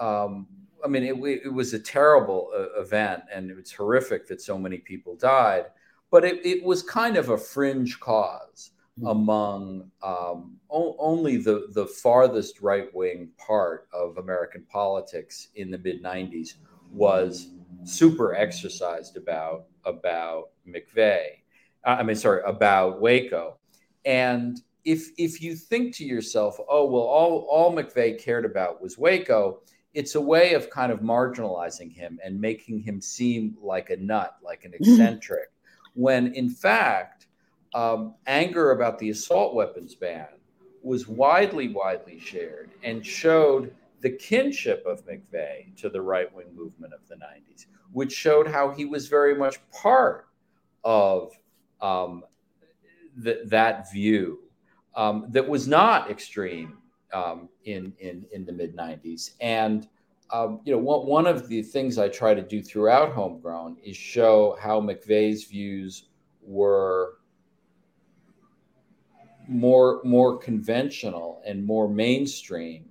Um, 0.00 0.48
I 0.84 0.88
mean, 0.88 1.02
it, 1.02 1.42
it 1.44 1.52
was 1.52 1.72
a 1.72 1.78
terrible 1.78 2.50
uh, 2.54 2.80
event, 2.80 3.22
and 3.32 3.50
it 3.50 3.56
was 3.56 3.72
horrific 3.72 4.26
that 4.28 4.40
so 4.40 4.58
many 4.58 4.78
people 4.78 5.16
died 5.16 5.66
but 6.14 6.24
it, 6.24 6.46
it 6.46 6.62
was 6.62 6.80
kind 6.80 7.16
of 7.16 7.30
a 7.30 7.36
fringe 7.36 7.98
cause 7.98 8.70
mm-hmm. 8.96 9.08
among 9.08 9.90
um, 10.00 10.56
o- 10.70 10.94
only 11.00 11.36
the, 11.36 11.66
the 11.72 11.86
farthest 11.86 12.60
right 12.60 12.86
wing 12.94 13.30
part 13.36 13.88
of 13.92 14.16
American 14.18 14.62
politics 14.70 15.48
in 15.56 15.72
the 15.72 15.78
mid 15.78 16.04
90s 16.04 16.54
was 16.92 17.48
super 17.82 18.32
exercised 18.32 19.16
about 19.16 19.64
about 19.84 20.50
McVeigh. 20.68 21.30
I 21.84 22.04
mean, 22.04 22.14
sorry, 22.14 22.42
about 22.46 23.00
Waco. 23.00 23.58
And 24.04 24.60
if 24.84 25.08
if 25.18 25.42
you 25.42 25.56
think 25.56 25.96
to 25.96 26.04
yourself, 26.04 26.60
oh 26.68 26.84
well, 26.84 27.02
all 27.02 27.48
all 27.50 27.74
McVeigh 27.74 28.22
cared 28.22 28.44
about 28.44 28.80
was 28.80 28.96
Waco, 28.96 29.62
it's 29.94 30.16
a 30.16 30.20
way 30.20 30.54
of 30.54 30.68
kind 30.70 30.92
of 30.92 31.00
marginalizing 31.00 31.92
him 31.92 32.18
and 32.24 32.40
making 32.40 32.80
him 32.80 33.00
seem 33.00 33.56
like 33.62 33.90
a 33.90 33.96
nut, 33.96 34.36
like 34.42 34.64
an 34.64 34.72
mm-hmm. 34.72 34.90
eccentric 34.90 35.50
when 35.94 36.34
in 36.34 36.50
fact, 36.50 37.26
um, 37.74 38.14
anger 38.26 38.72
about 38.72 38.98
the 38.98 39.10
assault 39.10 39.54
weapons 39.54 39.94
ban 39.94 40.26
was 40.82 41.08
widely, 41.08 41.68
widely 41.68 42.20
shared 42.20 42.70
and 42.82 43.04
showed 43.04 43.72
the 44.00 44.10
kinship 44.10 44.84
of 44.86 45.04
McVeigh 45.06 45.74
to 45.76 45.88
the 45.88 46.00
right 46.00 46.32
wing 46.34 46.54
movement 46.54 46.92
of 46.92 47.00
the 47.08 47.14
90s, 47.14 47.66
which 47.92 48.12
showed 48.12 48.46
how 48.46 48.70
he 48.70 48.84
was 48.84 49.08
very 49.08 49.34
much 49.34 49.58
part 49.70 50.26
of 50.84 51.32
um, 51.80 52.22
th- 53.22 53.38
that 53.46 53.90
view 53.90 54.40
um, 54.94 55.26
that 55.30 55.48
was 55.48 55.66
not 55.66 56.10
extreme 56.10 56.78
um, 57.14 57.48
in, 57.64 57.92
in, 57.98 58.26
in 58.32 58.44
the 58.44 58.52
mid 58.52 58.76
90s. 58.76 59.32
And 59.40 59.88
um, 60.32 60.60
you 60.64 60.72
know, 60.72 60.78
one, 60.78 61.06
one 61.06 61.26
of 61.26 61.48
the 61.48 61.62
things 61.62 61.98
I 61.98 62.08
try 62.08 62.34
to 62.34 62.42
do 62.42 62.62
throughout 62.62 63.12
Homegrown 63.12 63.76
is 63.84 63.96
show 63.96 64.56
how 64.60 64.80
McVeigh's 64.80 65.44
views 65.44 66.08
were 66.42 67.18
more 69.46 70.00
more 70.04 70.38
conventional 70.38 71.42
and 71.46 71.64
more 71.64 71.88
mainstream, 71.88 72.88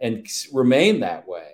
and 0.00 0.26
remain 0.52 1.00
that 1.00 1.26
way 1.26 1.52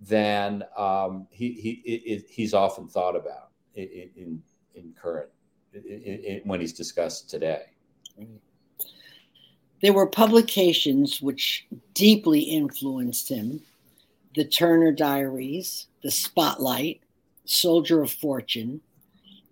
than 0.00 0.64
um, 0.76 1.26
he, 1.30 1.52
he 1.52 2.24
he's 2.28 2.54
often 2.54 2.88
thought 2.88 3.16
about 3.16 3.50
in 3.74 4.10
in, 4.16 4.42
in 4.74 4.94
current 5.00 5.28
in, 5.74 5.82
in, 5.82 6.40
when 6.44 6.60
he's 6.60 6.72
discussed 6.72 7.28
today. 7.28 7.64
There 9.82 9.92
were 9.92 10.06
publications 10.06 11.20
which 11.20 11.66
deeply 11.94 12.40
influenced 12.40 13.28
him 13.28 13.60
the 14.34 14.44
Turner 14.44 14.92
Diaries, 14.92 15.88
The 16.02 16.10
Spotlight, 16.10 17.02
Soldier 17.44 18.02
of 18.02 18.10
Fortune. 18.10 18.80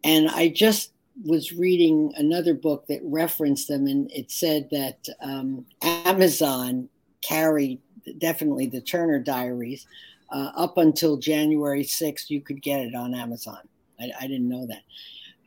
And 0.04 0.28
I 0.30 0.48
just 0.48 0.92
was 1.22 1.52
reading 1.52 2.14
another 2.16 2.54
book 2.54 2.86
that 2.86 3.00
referenced 3.02 3.68
them, 3.68 3.86
and 3.86 4.10
it 4.10 4.30
said 4.30 4.68
that 4.70 5.06
um, 5.20 5.66
Amazon 5.82 6.88
carried 7.20 7.80
definitely 8.18 8.66
the 8.66 8.80
Turner 8.80 9.18
Diaries 9.18 9.86
uh, 10.30 10.50
up 10.56 10.78
until 10.78 11.18
January 11.18 11.84
6th. 11.84 12.30
You 12.30 12.40
could 12.40 12.62
get 12.62 12.80
it 12.80 12.94
on 12.94 13.14
Amazon. 13.14 13.60
I, 14.00 14.10
I 14.18 14.26
didn't 14.26 14.48
know 14.48 14.66
that. 14.66 14.82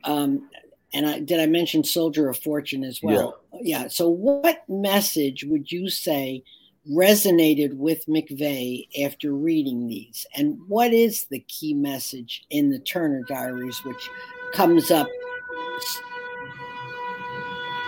Um, 0.03 0.49
and 0.93 1.07
I, 1.07 1.19
did 1.19 1.39
I 1.39 1.47
mention 1.47 1.83
Soldier 1.83 2.29
of 2.29 2.37
Fortune 2.37 2.83
as 2.83 3.01
well? 3.01 3.39
Yeah. 3.53 3.59
yeah. 3.81 3.87
So, 3.87 4.09
what 4.09 4.63
message 4.69 5.43
would 5.43 5.71
you 5.71 5.89
say 5.89 6.43
resonated 6.89 7.75
with 7.75 8.05
McVeigh 8.05 8.87
after 9.03 9.33
reading 9.33 9.87
these? 9.87 10.25
And 10.35 10.59
what 10.67 10.93
is 10.93 11.25
the 11.25 11.39
key 11.39 11.73
message 11.73 12.45
in 12.49 12.69
the 12.69 12.79
Turner 12.79 13.23
Diaries, 13.27 13.83
which 13.83 14.09
comes 14.53 14.91
up? 14.91 15.07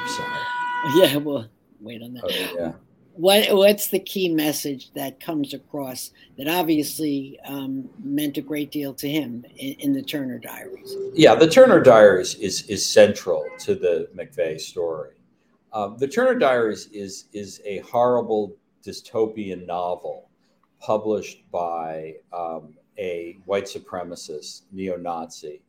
Sorry. 0.07 0.29
Yeah, 0.93 1.15
well, 1.15 1.47
wait 1.79 2.03
on 2.03 2.13
that. 2.13 2.25
Okay, 2.25 2.47
yeah. 2.55 2.73
What 3.15 3.55
what's 3.55 3.87
the 3.87 3.99
key 3.99 4.29
message 4.29 4.91
that 4.93 5.19
comes 5.19 5.53
across 5.53 6.11
that 6.37 6.47
obviously 6.47 7.39
um, 7.45 7.89
meant 8.03 8.37
a 8.37 8.41
great 8.41 8.71
deal 8.71 8.93
to 8.93 9.09
him 9.09 9.45
in, 9.57 9.73
in, 9.73 9.93
the 9.93 10.01
Turner 10.01 10.37
Diaries? 10.37 10.95
Yeah, 11.13 11.35
the 11.35 11.47
Turner 11.47 11.81
Diaries 11.81 12.35
is 12.35 12.63
is 12.63 12.85
central 12.85 13.45
to 13.59 13.75
the 13.75 14.09
McVeigh 14.15 14.59
story. 14.59 15.13
Um, 15.71 15.97
the 15.97 16.07
Turner 16.07 16.37
Diaries 16.37 16.87
is 16.87 17.25
is 17.33 17.61
a 17.65 17.79
horrible 17.79 18.55
dystopian 18.85 19.65
novel 19.65 20.29
published 20.79 21.49
by 21.51 22.15
um, 22.33 22.75
a 22.97 23.37
white 23.45 23.65
supremacist 23.65 24.63
neo-Nazi 24.71 25.61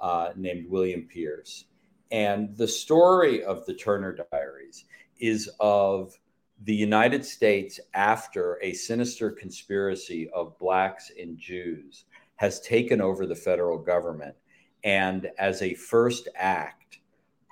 uh, 0.00 0.30
named 0.36 0.70
William 0.70 1.02
Pierce, 1.02 1.64
and 2.12 2.56
the 2.56 2.68
story 2.68 3.42
of 3.42 3.66
the 3.66 3.74
Turner 3.74 4.16
Diaries 4.30 4.84
is 5.18 5.50
of 5.60 6.16
the 6.64 6.74
United 6.74 7.24
States 7.24 7.80
after 7.94 8.58
a 8.62 8.72
sinister 8.72 9.30
conspiracy 9.30 10.30
of 10.30 10.58
blacks 10.58 11.10
and 11.18 11.36
Jews 11.36 12.04
has 12.36 12.60
taken 12.60 13.00
over 13.00 13.26
the 13.26 13.34
federal 13.34 13.78
government 13.78 14.34
and 14.84 15.30
as 15.38 15.62
a 15.62 15.74
first 15.74 16.28
act 16.36 16.98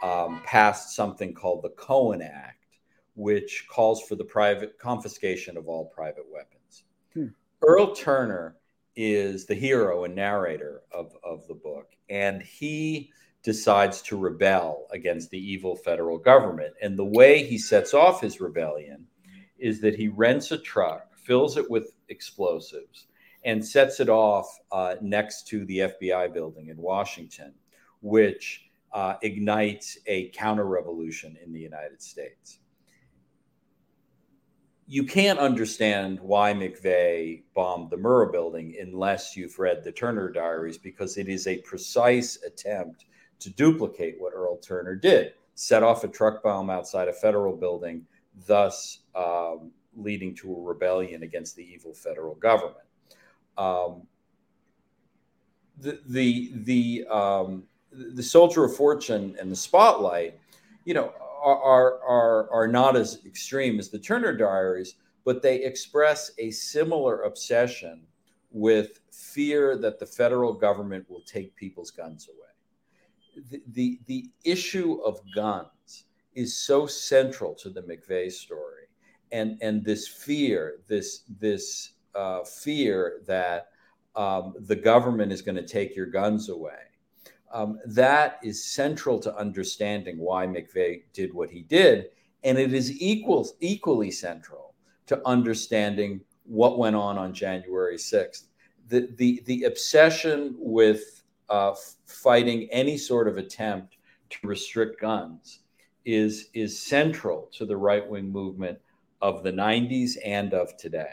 um, 0.03 0.41
passed 0.45 0.95
something 0.95 1.35
called 1.35 1.63
the 1.63 1.71
Cohen 1.71 2.23
Act, 2.23 2.65
which 3.15 3.67
calls 3.69 4.03
for 4.03 4.15
the 4.15 4.25
private 4.25 4.79
confiscation 4.79 5.57
of 5.57 5.69
all 5.69 5.87
private 5.87 6.25
weapons. 6.31 6.85
Hmm. 7.15 7.27
Earl 7.63 7.95
Turner 7.95 8.57
is 8.97 9.47
the 9.47 9.55
hero 9.55 10.05
and 10.05 10.15
narrator 10.15 10.83
of, 10.93 11.13
of 11.23 11.47
the 11.47 11.55
book, 11.55 11.91
and 12.09 12.43
he 12.43 13.13
decides 13.43 14.03
to 14.03 14.19
rebel 14.19 14.87
against 14.91 15.31
the 15.31 15.39
evil 15.39 15.77
federal 15.77 16.19
government. 16.19 16.75
And 16.83 16.99
the 16.99 17.05
way 17.05 17.43
he 17.43 17.59
sets 17.59 17.95
off 17.95 18.21
his 18.21 18.41
rebellion 18.41 19.07
is 19.59 19.81
that 19.81 19.97
he 19.97 20.09
rents 20.09 20.51
a 20.51 20.59
truck, 20.59 21.17
fills 21.17 21.57
it 21.57 21.71
with 21.71 21.93
explosives, 22.09 23.07
and 23.45 23.65
sets 23.65 24.01
it 24.01 24.09
off 24.09 24.47
uh, 24.73 24.97
next 25.01 25.47
to 25.49 25.65
the 25.65 25.79
FBI 25.79 26.33
building 26.35 26.69
in 26.69 26.77
Washington, 26.77 27.55
which 28.03 28.67
uh, 28.93 29.15
ignites 29.23 29.99
a 30.07 30.29
counter 30.31 30.65
revolution 30.65 31.39
in 31.43 31.53
the 31.53 31.61
United 31.61 32.03
States. 32.03 32.59
You 34.87 35.05
can't 35.05 35.39
understand 35.39 36.19
why 36.19 36.53
McVeigh 36.53 37.45
bombed 37.55 37.91
the 37.91 37.97
Murrah 37.97 38.33
building 38.33 38.77
unless 38.81 39.37
you've 39.37 39.59
read 39.59 39.85
the 39.85 39.93
Turner 39.93 40.31
Diaries, 40.31 40.79
because 40.79 41.17
it 41.17 41.29
is 41.29 41.47
a 41.47 41.59
precise 41.59 42.43
attempt 42.43 43.05
to 43.41 43.51
duplicate 43.51 44.17
what 44.19 44.33
Earl 44.35 44.57
Turner 44.59 44.95
did 44.95 45.35
set 45.61 45.83
off 45.83 46.05
a 46.05 46.09
truck 46.09 46.43
bomb 46.43 46.71
outside 46.71 47.07
a 47.09 47.13
federal 47.13 47.55
building, 47.55 48.07
thus 48.47 49.01
um, 49.15 49.71
leading 49.95 50.35
to 50.35 50.55
a 50.55 50.61
rebellion 50.63 51.23
against 51.23 51.55
the 51.55 51.63
evil 51.63 51.93
federal 51.93 52.35
government. 52.37 52.87
Um, 53.59 54.07
the 55.79 56.01
the 56.07 56.53
the, 56.55 57.07
um, 57.11 57.65
the 57.93 58.23
soldier 58.23 58.65
of 58.65 58.75
fortune 58.75 59.37
and 59.39 59.51
the 59.51 59.57
spotlight, 59.57 60.39
you 60.85 60.95
know, 60.95 61.13
are, 61.43 62.03
are 62.03 62.51
are 62.51 62.69
not 62.69 62.97
as 62.97 63.21
extreme 63.27 63.79
as 63.79 63.89
the 63.89 63.99
Turner 63.99 64.35
Diaries, 64.35 64.95
but 65.25 65.43
they 65.43 65.57
express 65.57 66.31
a 66.39 66.51
similar 66.51 67.23
obsession 67.23 68.03
with 68.51 69.01
fear 69.11 69.77
that 69.77 69.99
the 69.99 70.07
federal 70.07 70.53
government 70.53 71.09
will 71.09 71.23
take 71.23 71.55
people's 71.55 71.91
guns 71.91 72.29
away 72.29 72.50
the, 73.73 74.01
the, 74.07 74.31
issue 74.45 75.01
of 75.05 75.21
guns 75.35 76.05
is 76.35 76.57
so 76.57 76.87
central 76.87 77.55
to 77.55 77.71
the 77.71 77.83
McVeigh 77.83 78.33
story. 78.33 78.85
And, 79.33 79.59
and 79.61 79.85
this 79.85 80.09
fear, 80.09 80.81
this, 80.89 81.23
this 81.39 81.93
uh, 82.15 82.43
fear 82.45 83.23
that 83.27 83.69
um, 84.17 84.55
the 84.61 84.77
government 84.77 85.33
is 85.33 85.43
going 85.43 85.57
to 85.57 85.67
take 85.67 85.95
your 85.95 86.07
guns 86.07 86.49
away, 86.49 86.73
um, 87.53 87.79
that 87.85 88.39
is 88.43 88.65
central 88.65 89.19
to 89.21 89.37
understanding 89.37 90.19
why 90.19 90.47
McVeigh 90.47 91.03
did 91.13 91.35
what 91.35 91.51
he 91.51 91.63
did. 91.63 92.07
And 92.43 92.59
it 92.59 92.73
is 92.73 93.01
equal, 93.01 93.49
equally 93.61 94.11
central 94.11 94.75
to 95.07 95.21
understanding 95.27 96.21
what 96.45 96.79
went 96.79 96.97
on 96.97 97.19
on 97.19 97.35
January 97.35 97.97
6th. 97.97 98.45
The, 98.89 99.09
the, 99.17 99.43
the 99.47 99.65
obsession 99.65 100.55
with 100.59 101.20
uh, 101.51 101.75
fighting 102.07 102.69
any 102.71 102.97
sort 102.97 103.29
of 103.29 103.37
attempt 103.37 103.97
to 104.31 104.47
restrict 104.47 105.01
guns 105.01 105.61
is 106.05 106.49
is 106.55 106.81
central 106.81 107.51
to 107.53 107.67
the 107.67 107.77
right 107.77 108.09
wing 108.09 108.31
movement 108.31 108.79
of 109.21 109.43
the 109.43 109.53
90s 109.53 110.17
and 110.25 110.55
of 110.55 110.77
today. 110.79 111.13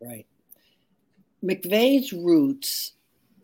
Right. 0.00 0.26
McVeigh's 1.42 2.12
roots 2.12 2.92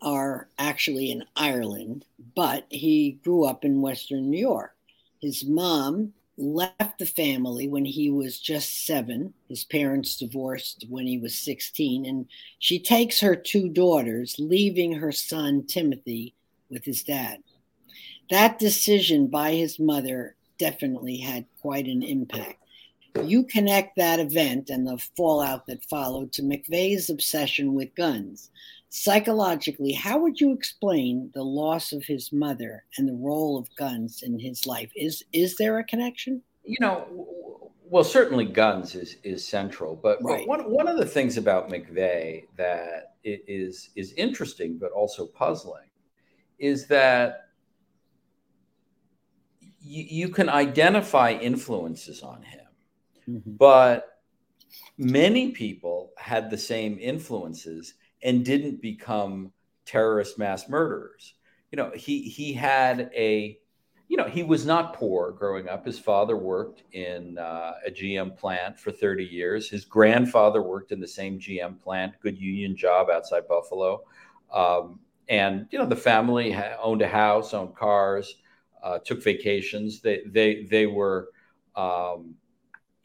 are 0.01 0.49
actually 0.59 1.11
in 1.11 1.23
Ireland, 1.35 2.05
but 2.35 2.65
he 2.69 3.19
grew 3.23 3.45
up 3.45 3.65
in 3.65 3.81
Western 3.81 4.29
New 4.29 4.39
York. 4.39 4.75
His 5.21 5.43
mom 5.45 6.13
left 6.37 6.99
the 6.99 7.05
family 7.05 7.67
when 7.67 7.85
he 7.85 8.09
was 8.09 8.39
just 8.39 8.85
seven. 8.85 9.33
His 9.49 9.63
parents 9.63 10.17
divorced 10.17 10.85
when 10.89 11.05
he 11.07 11.17
was 11.17 11.37
16, 11.37 12.05
and 12.05 12.27
she 12.59 12.79
takes 12.79 13.19
her 13.19 13.35
two 13.35 13.69
daughters, 13.69 14.35
leaving 14.39 14.93
her 14.93 15.11
son 15.11 15.65
Timothy 15.65 16.33
with 16.69 16.85
his 16.85 17.03
dad. 17.03 17.43
That 18.29 18.59
decision 18.59 19.27
by 19.27 19.53
his 19.53 19.77
mother 19.77 20.35
definitely 20.57 21.17
had 21.17 21.45
quite 21.61 21.87
an 21.87 22.01
impact. 22.01 22.57
You 23.23 23.43
connect 23.43 23.97
that 23.97 24.19
event 24.21 24.69
and 24.69 24.87
the 24.87 24.97
fallout 25.17 25.67
that 25.67 25.83
followed 25.85 26.31
to 26.33 26.43
McVeigh's 26.43 27.09
obsession 27.09 27.73
with 27.73 27.93
guns. 27.93 28.51
Psychologically, 28.93 29.93
how 29.93 30.19
would 30.19 30.39
you 30.39 30.51
explain 30.51 31.31
the 31.33 31.43
loss 31.43 31.93
of 31.93 32.03
his 32.03 32.31
mother 32.31 32.83
and 32.97 33.07
the 33.07 33.13
role 33.13 33.57
of 33.57 33.73
guns 33.75 34.21
in 34.21 34.37
his 34.37 34.67
life? 34.67 34.91
Is 34.95 35.23
is 35.33 35.55
there 35.55 35.79
a 35.79 35.83
connection? 35.83 36.41
You 36.63 36.77
know, 36.79 37.71
well, 37.83 38.03
certainly 38.03 38.45
guns 38.45 38.95
is 38.95 39.17
is 39.23 39.47
central, 39.47 39.95
but, 39.95 40.19
right. 40.21 40.47
one 40.47 40.69
one 40.69 40.87
of 40.87 40.97
the 40.97 41.05
things 41.05 41.37
about 41.37 41.69
McVeigh 41.69 42.45
that 42.57 43.15
is 43.23 43.89
is 43.95 44.13
interesting 44.13 44.77
but 44.77 44.91
also 44.91 45.25
puzzling 45.25 45.89
is 46.57 46.87
that 46.87 47.49
you, 49.79 50.05
you 50.09 50.29
can 50.29 50.49
identify 50.49 51.31
influences 51.31 52.23
on 52.23 52.41
him 52.41 52.61
Mm-hmm. 53.29 53.51
But 53.51 54.19
many 54.97 55.51
people 55.51 56.11
had 56.17 56.49
the 56.49 56.57
same 56.57 56.97
influences 56.99 57.95
and 58.23 58.45
didn't 58.45 58.81
become 58.81 59.51
terrorist 59.85 60.37
mass 60.37 60.69
murderers. 60.69 61.33
You 61.71 61.77
know, 61.77 61.91
he 61.95 62.21
he 62.21 62.53
had 62.53 63.11
a 63.15 63.57
you 64.11 64.17
know, 64.17 64.25
he 64.25 64.43
was 64.43 64.65
not 64.65 64.93
poor 64.93 65.31
growing 65.31 65.69
up. 65.69 65.85
His 65.85 65.97
father 65.97 66.35
worked 66.35 66.83
in 66.91 67.37
uh, 67.37 67.75
a 67.87 67.89
GM 67.89 68.35
plant 68.35 68.77
for 68.77 68.91
30 68.91 69.23
years. 69.23 69.69
His 69.69 69.85
grandfather 69.85 70.61
worked 70.61 70.91
in 70.91 70.99
the 70.99 71.07
same 71.07 71.39
GM 71.39 71.81
plant, 71.81 72.15
good 72.21 72.37
union 72.37 72.75
job 72.75 73.09
outside 73.09 73.47
Buffalo. 73.47 74.03
Um, 74.51 74.99
and, 75.29 75.65
you 75.71 75.79
know, 75.79 75.85
the 75.85 75.95
family 75.95 76.53
owned 76.83 77.01
a 77.01 77.07
house, 77.07 77.53
owned 77.53 77.73
cars, 77.73 78.35
uh, 78.83 78.99
took 78.99 79.23
vacations. 79.23 80.01
They, 80.01 80.23
they, 80.25 80.65
they 80.65 80.87
were, 80.87 81.29
um, 81.77 82.35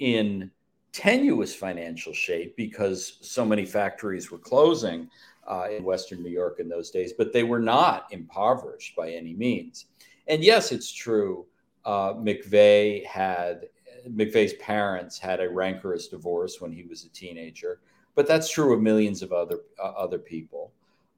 in 0.00 0.50
tenuous 0.96 1.54
financial 1.54 2.14
shape 2.14 2.56
because 2.56 3.18
so 3.20 3.44
many 3.44 3.66
factories 3.66 4.30
were 4.30 4.38
closing 4.38 5.10
uh, 5.46 5.66
in 5.70 5.84
Western 5.84 6.22
New 6.22 6.30
York 6.30 6.58
in 6.58 6.70
those 6.70 6.90
days, 6.90 7.12
but 7.12 7.34
they 7.34 7.42
were 7.42 7.60
not 7.60 8.06
impoverished 8.12 8.96
by 8.96 9.10
any 9.10 9.34
means. 9.34 9.86
And 10.26 10.42
yes, 10.42 10.72
it's 10.72 10.90
true. 10.90 11.44
Uh, 11.84 12.14
McVeigh 12.14 13.04
had 13.04 13.66
McVeigh's 14.08 14.54
parents 14.54 15.18
had 15.18 15.40
a 15.40 15.50
rancorous 15.50 16.08
divorce 16.08 16.62
when 16.62 16.72
he 16.72 16.84
was 16.84 17.04
a 17.04 17.10
teenager, 17.10 17.80
but 18.14 18.26
that's 18.26 18.50
true 18.50 18.72
of 18.72 18.80
millions 18.80 19.20
of 19.20 19.32
other 19.32 19.60
uh, 19.78 19.92
other 19.98 20.18
people. 20.18 20.72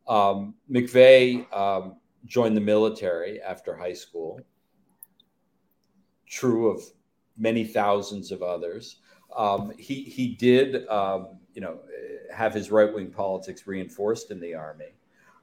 Um, 0.08 0.54
McVeigh 0.68 1.50
um, 1.56 1.96
joined 2.26 2.56
the 2.56 2.60
military 2.60 3.40
after 3.40 3.76
high 3.76 3.92
school. 3.92 4.40
True 6.26 6.68
of 6.68 6.82
many 7.38 7.64
thousands 7.64 8.32
of 8.32 8.42
others. 8.42 8.96
Um, 9.36 9.72
he 9.78 10.02
he 10.02 10.28
did 10.28 10.86
um, 10.88 11.38
you 11.54 11.60
know 11.60 11.78
have 12.32 12.54
his 12.54 12.70
right 12.70 12.92
wing 12.92 13.10
politics 13.10 13.66
reinforced 13.66 14.30
in 14.30 14.40
the 14.40 14.54
army. 14.54 14.94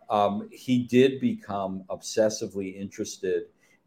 Um, 0.10 0.50
he 0.52 0.84
did 0.84 1.20
become 1.20 1.84
obsessively 1.90 2.76
interested 2.76 3.44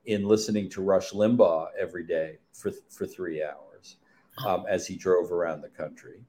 in 0.06 0.24
listening 0.24 0.68
to 0.70 0.82
Rush 0.82 1.10
Limbaugh 1.12 1.68
every 1.78 2.04
day 2.04 2.38
for 2.52 2.70
for 2.90 3.06
three 3.06 3.42
hours 3.42 3.96
um, 4.46 4.64
as 4.68 4.86
he 4.86 4.96
drove 4.96 5.32
around 5.32 5.62
the 5.62 5.68
country. 5.68 6.20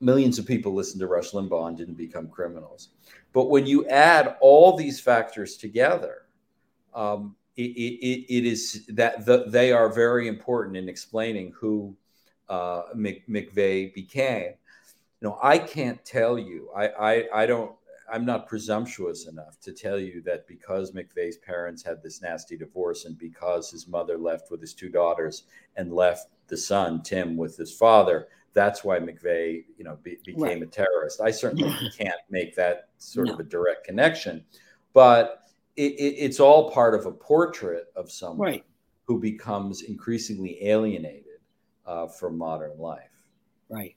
Millions 0.00 0.38
of 0.38 0.46
people 0.46 0.74
listened 0.74 1.00
to 1.00 1.06
Rush 1.06 1.30
Limbaugh 1.30 1.68
and 1.68 1.76
didn't 1.76 1.94
become 1.94 2.28
criminals. 2.28 2.88
But 3.32 3.50
when 3.50 3.66
you 3.66 3.86
add 3.86 4.36
all 4.40 4.76
these 4.76 5.00
factors 5.00 5.56
together, 5.56 6.22
um, 6.92 7.36
it, 7.56 7.70
it, 7.70 8.34
it 8.34 8.44
is 8.44 8.86
that 8.88 9.24
the, 9.24 9.44
they 9.46 9.72
are 9.72 9.88
very 9.92 10.26
important 10.26 10.76
in 10.76 10.88
explaining 10.88 11.52
who 11.52 11.96
uh, 12.52 12.92
McVeigh 12.94 13.94
became. 13.94 14.52
You 15.20 15.28
know, 15.28 15.38
I 15.42 15.56
can't 15.56 16.04
tell 16.04 16.38
you. 16.38 16.68
I, 16.76 16.88
I, 16.88 17.42
I 17.42 17.46
don't. 17.46 17.72
I'm 18.12 18.26
not 18.26 18.46
presumptuous 18.46 19.26
enough 19.26 19.58
to 19.60 19.72
tell 19.72 19.98
you 19.98 20.20
that 20.22 20.46
because 20.46 20.92
McVeigh's 20.92 21.38
parents 21.38 21.82
had 21.82 22.02
this 22.02 22.20
nasty 22.20 22.58
divorce 22.58 23.06
and 23.06 23.16
because 23.16 23.70
his 23.70 23.88
mother 23.88 24.18
left 24.18 24.50
with 24.50 24.60
his 24.60 24.74
two 24.74 24.90
daughters 24.90 25.44
and 25.76 25.94
left 25.94 26.28
the 26.48 26.56
son 26.58 27.00
Tim 27.02 27.38
with 27.38 27.56
his 27.56 27.72
father, 27.72 28.28
that's 28.52 28.84
why 28.84 28.98
McVeigh, 28.98 29.64
you 29.78 29.84
know, 29.84 29.96
be, 30.02 30.18
became 30.26 30.42
right. 30.42 30.62
a 30.62 30.66
terrorist. 30.66 31.22
I 31.22 31.30
certainly 31.30 31.72
can't 31.98 32.20
make 32.28 32.54
that 32.56 32.88
sort 32.98 33.28
no. 33.28 33.34
of 33.34 33.40
a 33.40 33.44
direct 33.44 33.84
connection, 33.84 34.44
but 34.92 35.44
it, 35.76 35.92
it, 35.92 36.16
it's 36.18 36.38
all 36.38 36.70
part 36.70 36.94
of 36.94 37.06
a 37.06 37.12
portrait 37.12 37.86
of 37.96 38.10
someone 38.10 38.48
right. 38.48 38.64
who 39.04 39.18
becomes 39.18 39.82
increasingly 39.82 40.62
alienated 40.68 41.31
uh, 41.86 42.06
from 42.06 42.38
modern 42.38 42.78
life. 42.78 43.10
Right. 43.68 43.96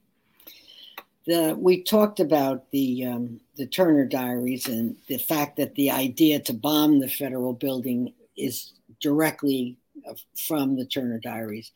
The, 1.26 1.56
we 1.58 1.82
talked 1.82 2.20
about 2.20 2.70
the 2.72 3.06
um, 3.06 3.40
the 3.58 3.66
Turner 3.66 4.06
Diaries 4.06 4.68
and 4.68 4.96
the 5.08 5.18
fact 5.18 5.58
that 5.58 5.74
the 5.76 5.90
idea 5.90 6.40
to 6.42 6.54
bomb 6.54 7.00
the 7.00 7.10
federal 7.10 7.54
building 7.54 8.14
is 8.38 8.74
directly 9.02 9.78
uh, 10.08 10.14
from 10.36 10.76
the 10.76 10.86
Turner 10.86 11.20
Diaries. 11.20 11.72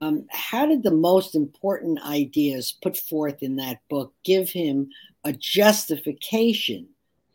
Um, 0.00 0.26
how 0.30 0.66
did 0.66 0.82
the 0.82 0.90
most 0.90 1.34
important 1.34 2.00
ideas 2.02 2.76
put 2.82 2.96
forth 2.96 3.42
in 3.42 3.56
that 3.56 3.80
book 3.90 4.14
give 4.22 4.48
him 4.48 4.90
a 5.24 5.32
justification 5.32 6.88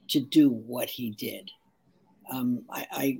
to 0.09 0.19
do 0.19 0.49
what 0.49 0.89
he 0.89 1.11
did? 1.11 1.51
Um, 2.31 2.63
I, 2.69 2.87
I, 2.91 3.19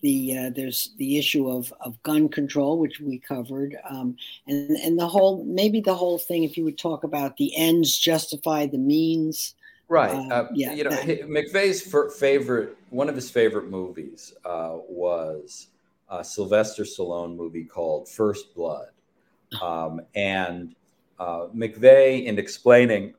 the 0.00 0.38
uh, 0.38 0.50
there's 0.54 0.92
the 0.98 1.18
issue 1.18 1.50
of 1.50 1.72
of 1.80 2.00
gun 2.02 2.28
control, 2.28 2.78
which 2.78 3.00
we 3.00 3.18
covered, 3.18 3.76
um, 3.88 4.16
and 4.46 4.70
and 4.76 4.98
the 4.98 5.08
whole 5.08 5.44
maybe 5.44 5.80
the 5.80 5.94
whole 5.94 6.18
thing. 6.18 6.44
If 6.44 6.56
you 6.56 6.64
would 6.64 6.78
talk 6.78 7.04
about 7.04 7.36
the 7.36 7.56
ends 7.56 7.96
justify 7.96 8.66
the 8.66 8.78
means, 8.78 9.54
right? 9.88 10.14
Uh, 10.14 10.34
uh, 10.34 10.48
yeah, 10.54 10.72
you 10.72 10.84
know, 10.84 10.90
that. 10.90 11.06
McVeigh's 11.28 11.82
favorite 12.18 12.76
one 12.90 13.08
of 13.08 13.14
his 13.14 13.30
favorite 13.30 13.68
movies 13.68 14.34
uh, 14.44 14.76
was 14.88 15.68
a 16.08 16.24
Sylvester 16.24 16.84
Stallone 16.84 17.36
movie 17.36 17.64
called 17.64 18.08
First 18.08 18.54
Blood. 18.54 18.88
Um, 19.62 20.02
and 20.14 20.74
uh, 21.18 21.46
McVeigh, 21.54 22.24
in 22.24 22.38
explaining 22.38 23.14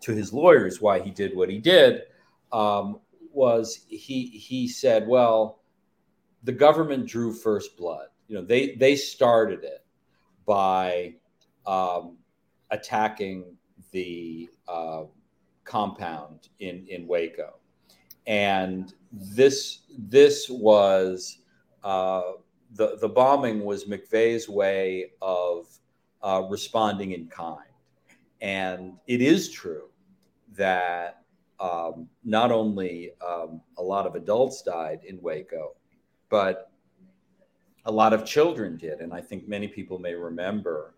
to 0.00 0.12
his 0.12 0.32
lawyers 0.32 0.80
why 0.80 1.00
he 1.00 1.10
did 1.10 1.36
what 1.36 1.48
he 1.48 1.58
did, 1.58 2.02
um, 2.52 3.00
was 3.32 3.84
he 3.88 4.26
he 4.26 4.66
said, 4.68 5.06
"Well, 5.06 5.60
the 6.46 6.52
government 6.52 7.06
drew 7.06 7.32
first 7.32 7.76
blood. 7.76 8.06
You 8.28 8.36
know, 8.36 8.44
they 8.44 8.76
they 8.76 8.96
started 8.96 9.64
it 9.64 9.84
by 10.46 11.14
um, 11.66 12.16
attacking 12.70 13.56
the 13.90 14.48
uh, 14.68 15.02
compound 15.64 16.48
in 16.60 16.86
in 16.88 17.06
Waco, 17.06 17.58
and 18.26 18.94
this 19.12 19.80
this 19.98 20.48
was." 20.48 21.38
Uh, 21.84 22.32
the 22.72 22.98
the 23.00 23.08
bombing 23.08 23.64
was 23.64 23.84
McVeigh's 23.84 24.48
way 24.48 25.12
of 25.22 25.66
uh, 26.20 26.42
responding 26.50 27.12
in 27.12 27.28
kind, 27.28 27.70
and 28.40 28.94
it 29.06 29.22
is 29.22 29.50
true 29.50 29.88
that 30.56 31.22
um, 31.60 32.08
not 32.24 32.50
only 32.50 33.12
um, 33.26 33.60
a 33.78 33.82
lot 33.82 34.04
of 34.04 34.16
adults 34.16 34.62
died 34.62 35.00
in 35.06 35.22
Waco, 35.22 35.76
but 36.28 36.70
a 37.84 37.92
lot 37.92 38.12
of 38.12 38.24
children 38.24 38.76
did, 38.76 39.00
and 39.00 39.12
I 39.12 39.20
think 39.20 39.48
many 39.48 39.68
people 39.68 39.98
may 39.98 40.14
remember 40.14 40.94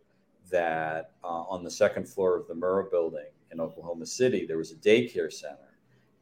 that 0.51 1.13
uh, 1.23 1.43
on 1.43 1.63
the 1.63 1.71
second 1.71 2.09
floor 2.09 2.37
of 2.39 2.49
the 2.49 2.55
Murrah 2.55 2.91
Building 2.91 3.27
in 3.53 3.61
Oklahoma 3.61 4.07
City, 4.07 4.47
there 4.47 4.57
was 4.57 4.73
a 4.73 4.77
daycare 4.77 5.33
center 5.33 5.69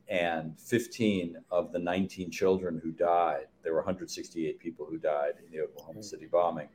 and 0.09 0.59
15 0.61 1.37
of 1.51 1.73
the 1.73 1.79
19 1.79 2.31
children 2.31 2.81
who 2.83 2.93
died, 2.93 3.47
there 3.63 3.73
were 3.73 3.81
168 3.81 4.59
people 4.59 4.87
who 4.87 4.99
died 4.99 5.35
in 5.45 5.51
the 5.51 5.65
Oklahoma 5.65 6.03
City 6.03 6.27
bombing, 6.27 6.69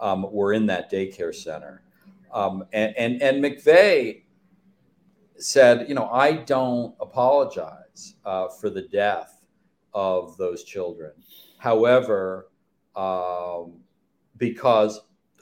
um, 0.00 0.26
were 0.32 0.52
in 0.52 0.66
that 0.66 0.90
daycare 0.90 1.34
center. 1.34 1.82
Um, 2.32 2.64
and, 2.72 2.94
and, 2.96 3.22
and, 3.22 3.42
McVeigh 3.42 4.22
said, 5.38 5.88
you 5.88 5.94
know, 5.94 6.08
I 6.10 6.32
don't 6.32 6.94
apologize 7.00 8.14
uh, 8.24 8.48
for 8.48 8.68
the 8.68 8.82
death 8.82 9.37
of 9.94 10.36
those 10.36 10.64
children. 10.64 11.12
However, 11.58 12.48
um, 12.96 13.80
because 14.36 15.00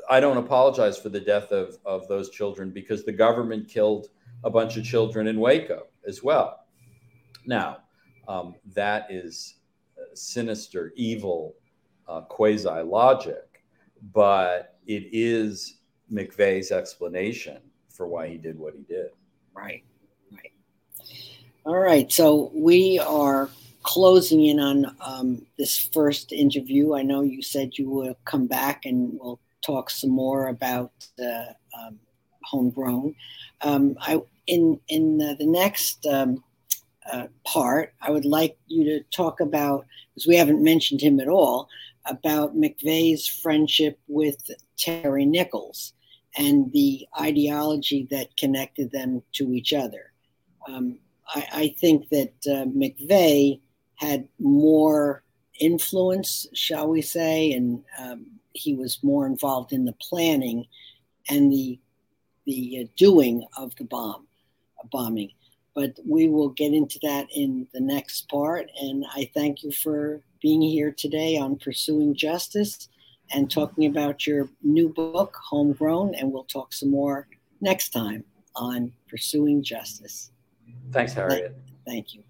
I 0.09 0.21
don't 0.21 0.37
apologize 0.37 0.99
for 0.99 1.09
the 1.09 1.21
death 1.21 1.53
of, 1.53 1.79
of 1.85 2.07
those 2.09 2.31
children 2.31 2.71
because 2.71 3.05
the 3.05 3.13
government 3.13 3.69
killed 3.69 4.09
a 4.45 4.51
bunch 4.51 4.77
of 4.77 4.85
children 4.85 5.27
in 5.27 5.41
Waco 5.41 5.87
as 6.07 6.23
well. 6.23 6.67
Now, 7.47 7.79
um, 8.29 8.55
that 8.75 9.07
is 9.11 9.57
sinister, 10.15 10.93
evil, 10.97 11.55
uh, 12.09 12.23
quasi 12.23 12.69
logic, 12.69 13.65
but 14.13 14.79
it 14.87 15.09
is 15.13 15.79
McVeigh's 16.13 16.71
explanation 16.71 17.59
for 17.89 18.07
why 18.07 18.29
he 18.29 18.37
did 18.37 18.59
what 18.59 18.75
he 18.75 18.83
did. 18.83 19.07
Right, 19.55 19.85
right. 20.31 20.53
All 21.65 21.79
right, 21.79 22.11
so 22.13 22.51
we 22.55 22.99
are 23.01 23.49
closing 23.87 24.44
in 24.44 24.59
on 24.59 24.96
um, 25.01 25.46
this 25.57 25.79
first 25.79 26.33
interview. 26.33 26.94
I 26.94 27.03
know 27.03 27.22
you 27.22 27.40
said 27.40 27.79
you 27.79 27.88
will 27.88 28.18
come 28.25 28.49
back 28.49 28.85
and 28.85 29.16
we'll 29.18 29.38
talk 29.64 29.90
some 29.90 30.11
more 30.11 30.49
about 30.49 30.90
the 31.16 31.55
um, 31.79 32.01
homegrown. 32.42 33.14
Um, 33.62 33.96
I 34.01 34.20
in 34.49 34.81
in 34.88 35.22
uh, 35.22 35.35
the 35.38 35.46
next 35.46 36.05
um, 36.05 36.42
uh, 37.11 37.29
part, 37.44 37.94
I 38.03 38.11
would 38.11 38.25
like 38.25 38.59
you 38.66 38.85
to 38.87 39.05
talk 39.16 39.38
about, 39.40 39.87
because 40.12 40.27
we 40.27 40.37
haven't 40.37 40.64
mentioned 40.64 41.01
him 41.01 41.20
at 41.20 41.29
all, 41.29 41.68
about 42.07 42.57
McVeigh's 42.57 43.29
friendship 43.29 44.01
with 44.09 44.51
Terry 44.77 45.25
Nichols 45.25 45.92
and 46.37 46.72
the 46.72 47.07
ideology 47.20 48.09
that 48.11 48.37
connected 48.37 48.90
them 48.90 49.22
to 49.35 49.53
each 49.53 49.72
other. 49.72 50.12
Um, 50.68 50.99
I, 51.29 51.46
I, 51.53 51.75
think 51.79 52.09
that 52.11 52.35
uh, 52.46 52.66
McVeigh 52.66 53.61
had 53.97 54.29
more 54.39 55.23
influence, 55.61 56.47
shall 56.53 56.89
we 56.89 57.03
say, 57.03 57.53
and 57.53 57.83
um, 57.99 58.27
he 58.53 58.75
was 58.75 58.99
more 59.03 59.27
involved 59.27 59.73
in 59.73 59.85
the 59.85 59.95
planning 60.01 60.67
and 61.29 61.53
the 61.53 61.79
the 62.47 62.85
uh, 62.85 62.89
doing 62.97 63.45
of 63.57 63.75
the 63.75 63.85
bomb 63.85 64.27
bombing 64.93 65.33
but 65.77 65.95
we 66.09 66.27
will 66.27 66.49
get 66.49 66.73
into 66.73 66.99
that 67.03 67.29
in 67.37 67.69
the 67.75 67.81
next 67.81 68.29
part. 68.31 68.71
And 68.81 69.05
I 69.15 69.31
thank 69.35 69.63
you 69.63 69.71
for 69.71 70.23
being 70.41 70.63
here 70.63 70.91
today 70.91 71.37
on 71.37 71.57
Pursuing 71.57 72.17
Justice 72.17 72.89
and 73.31 73.51
talking 73.51 73.85
about 73.85 74.27
your 74.27 74.49
new 74.63 74.89
book, 74.89 75.37
Homegrown. 75.51 76.15
And 76.15 76.33
we'll 76.33 76.45
talk 76.45 76.73
some 76.73 76.91
more 76.91 77.29
next 77.61 77.91
time 77.91 78.25
on 78.57 78.91
Pursuing 79.07 79.63
Justice. 79.63 80.31
Thanks, 80.93 81.13
Harriet. 81.13 81.55
Thank 81.87 82.15
you. 82.15 82.23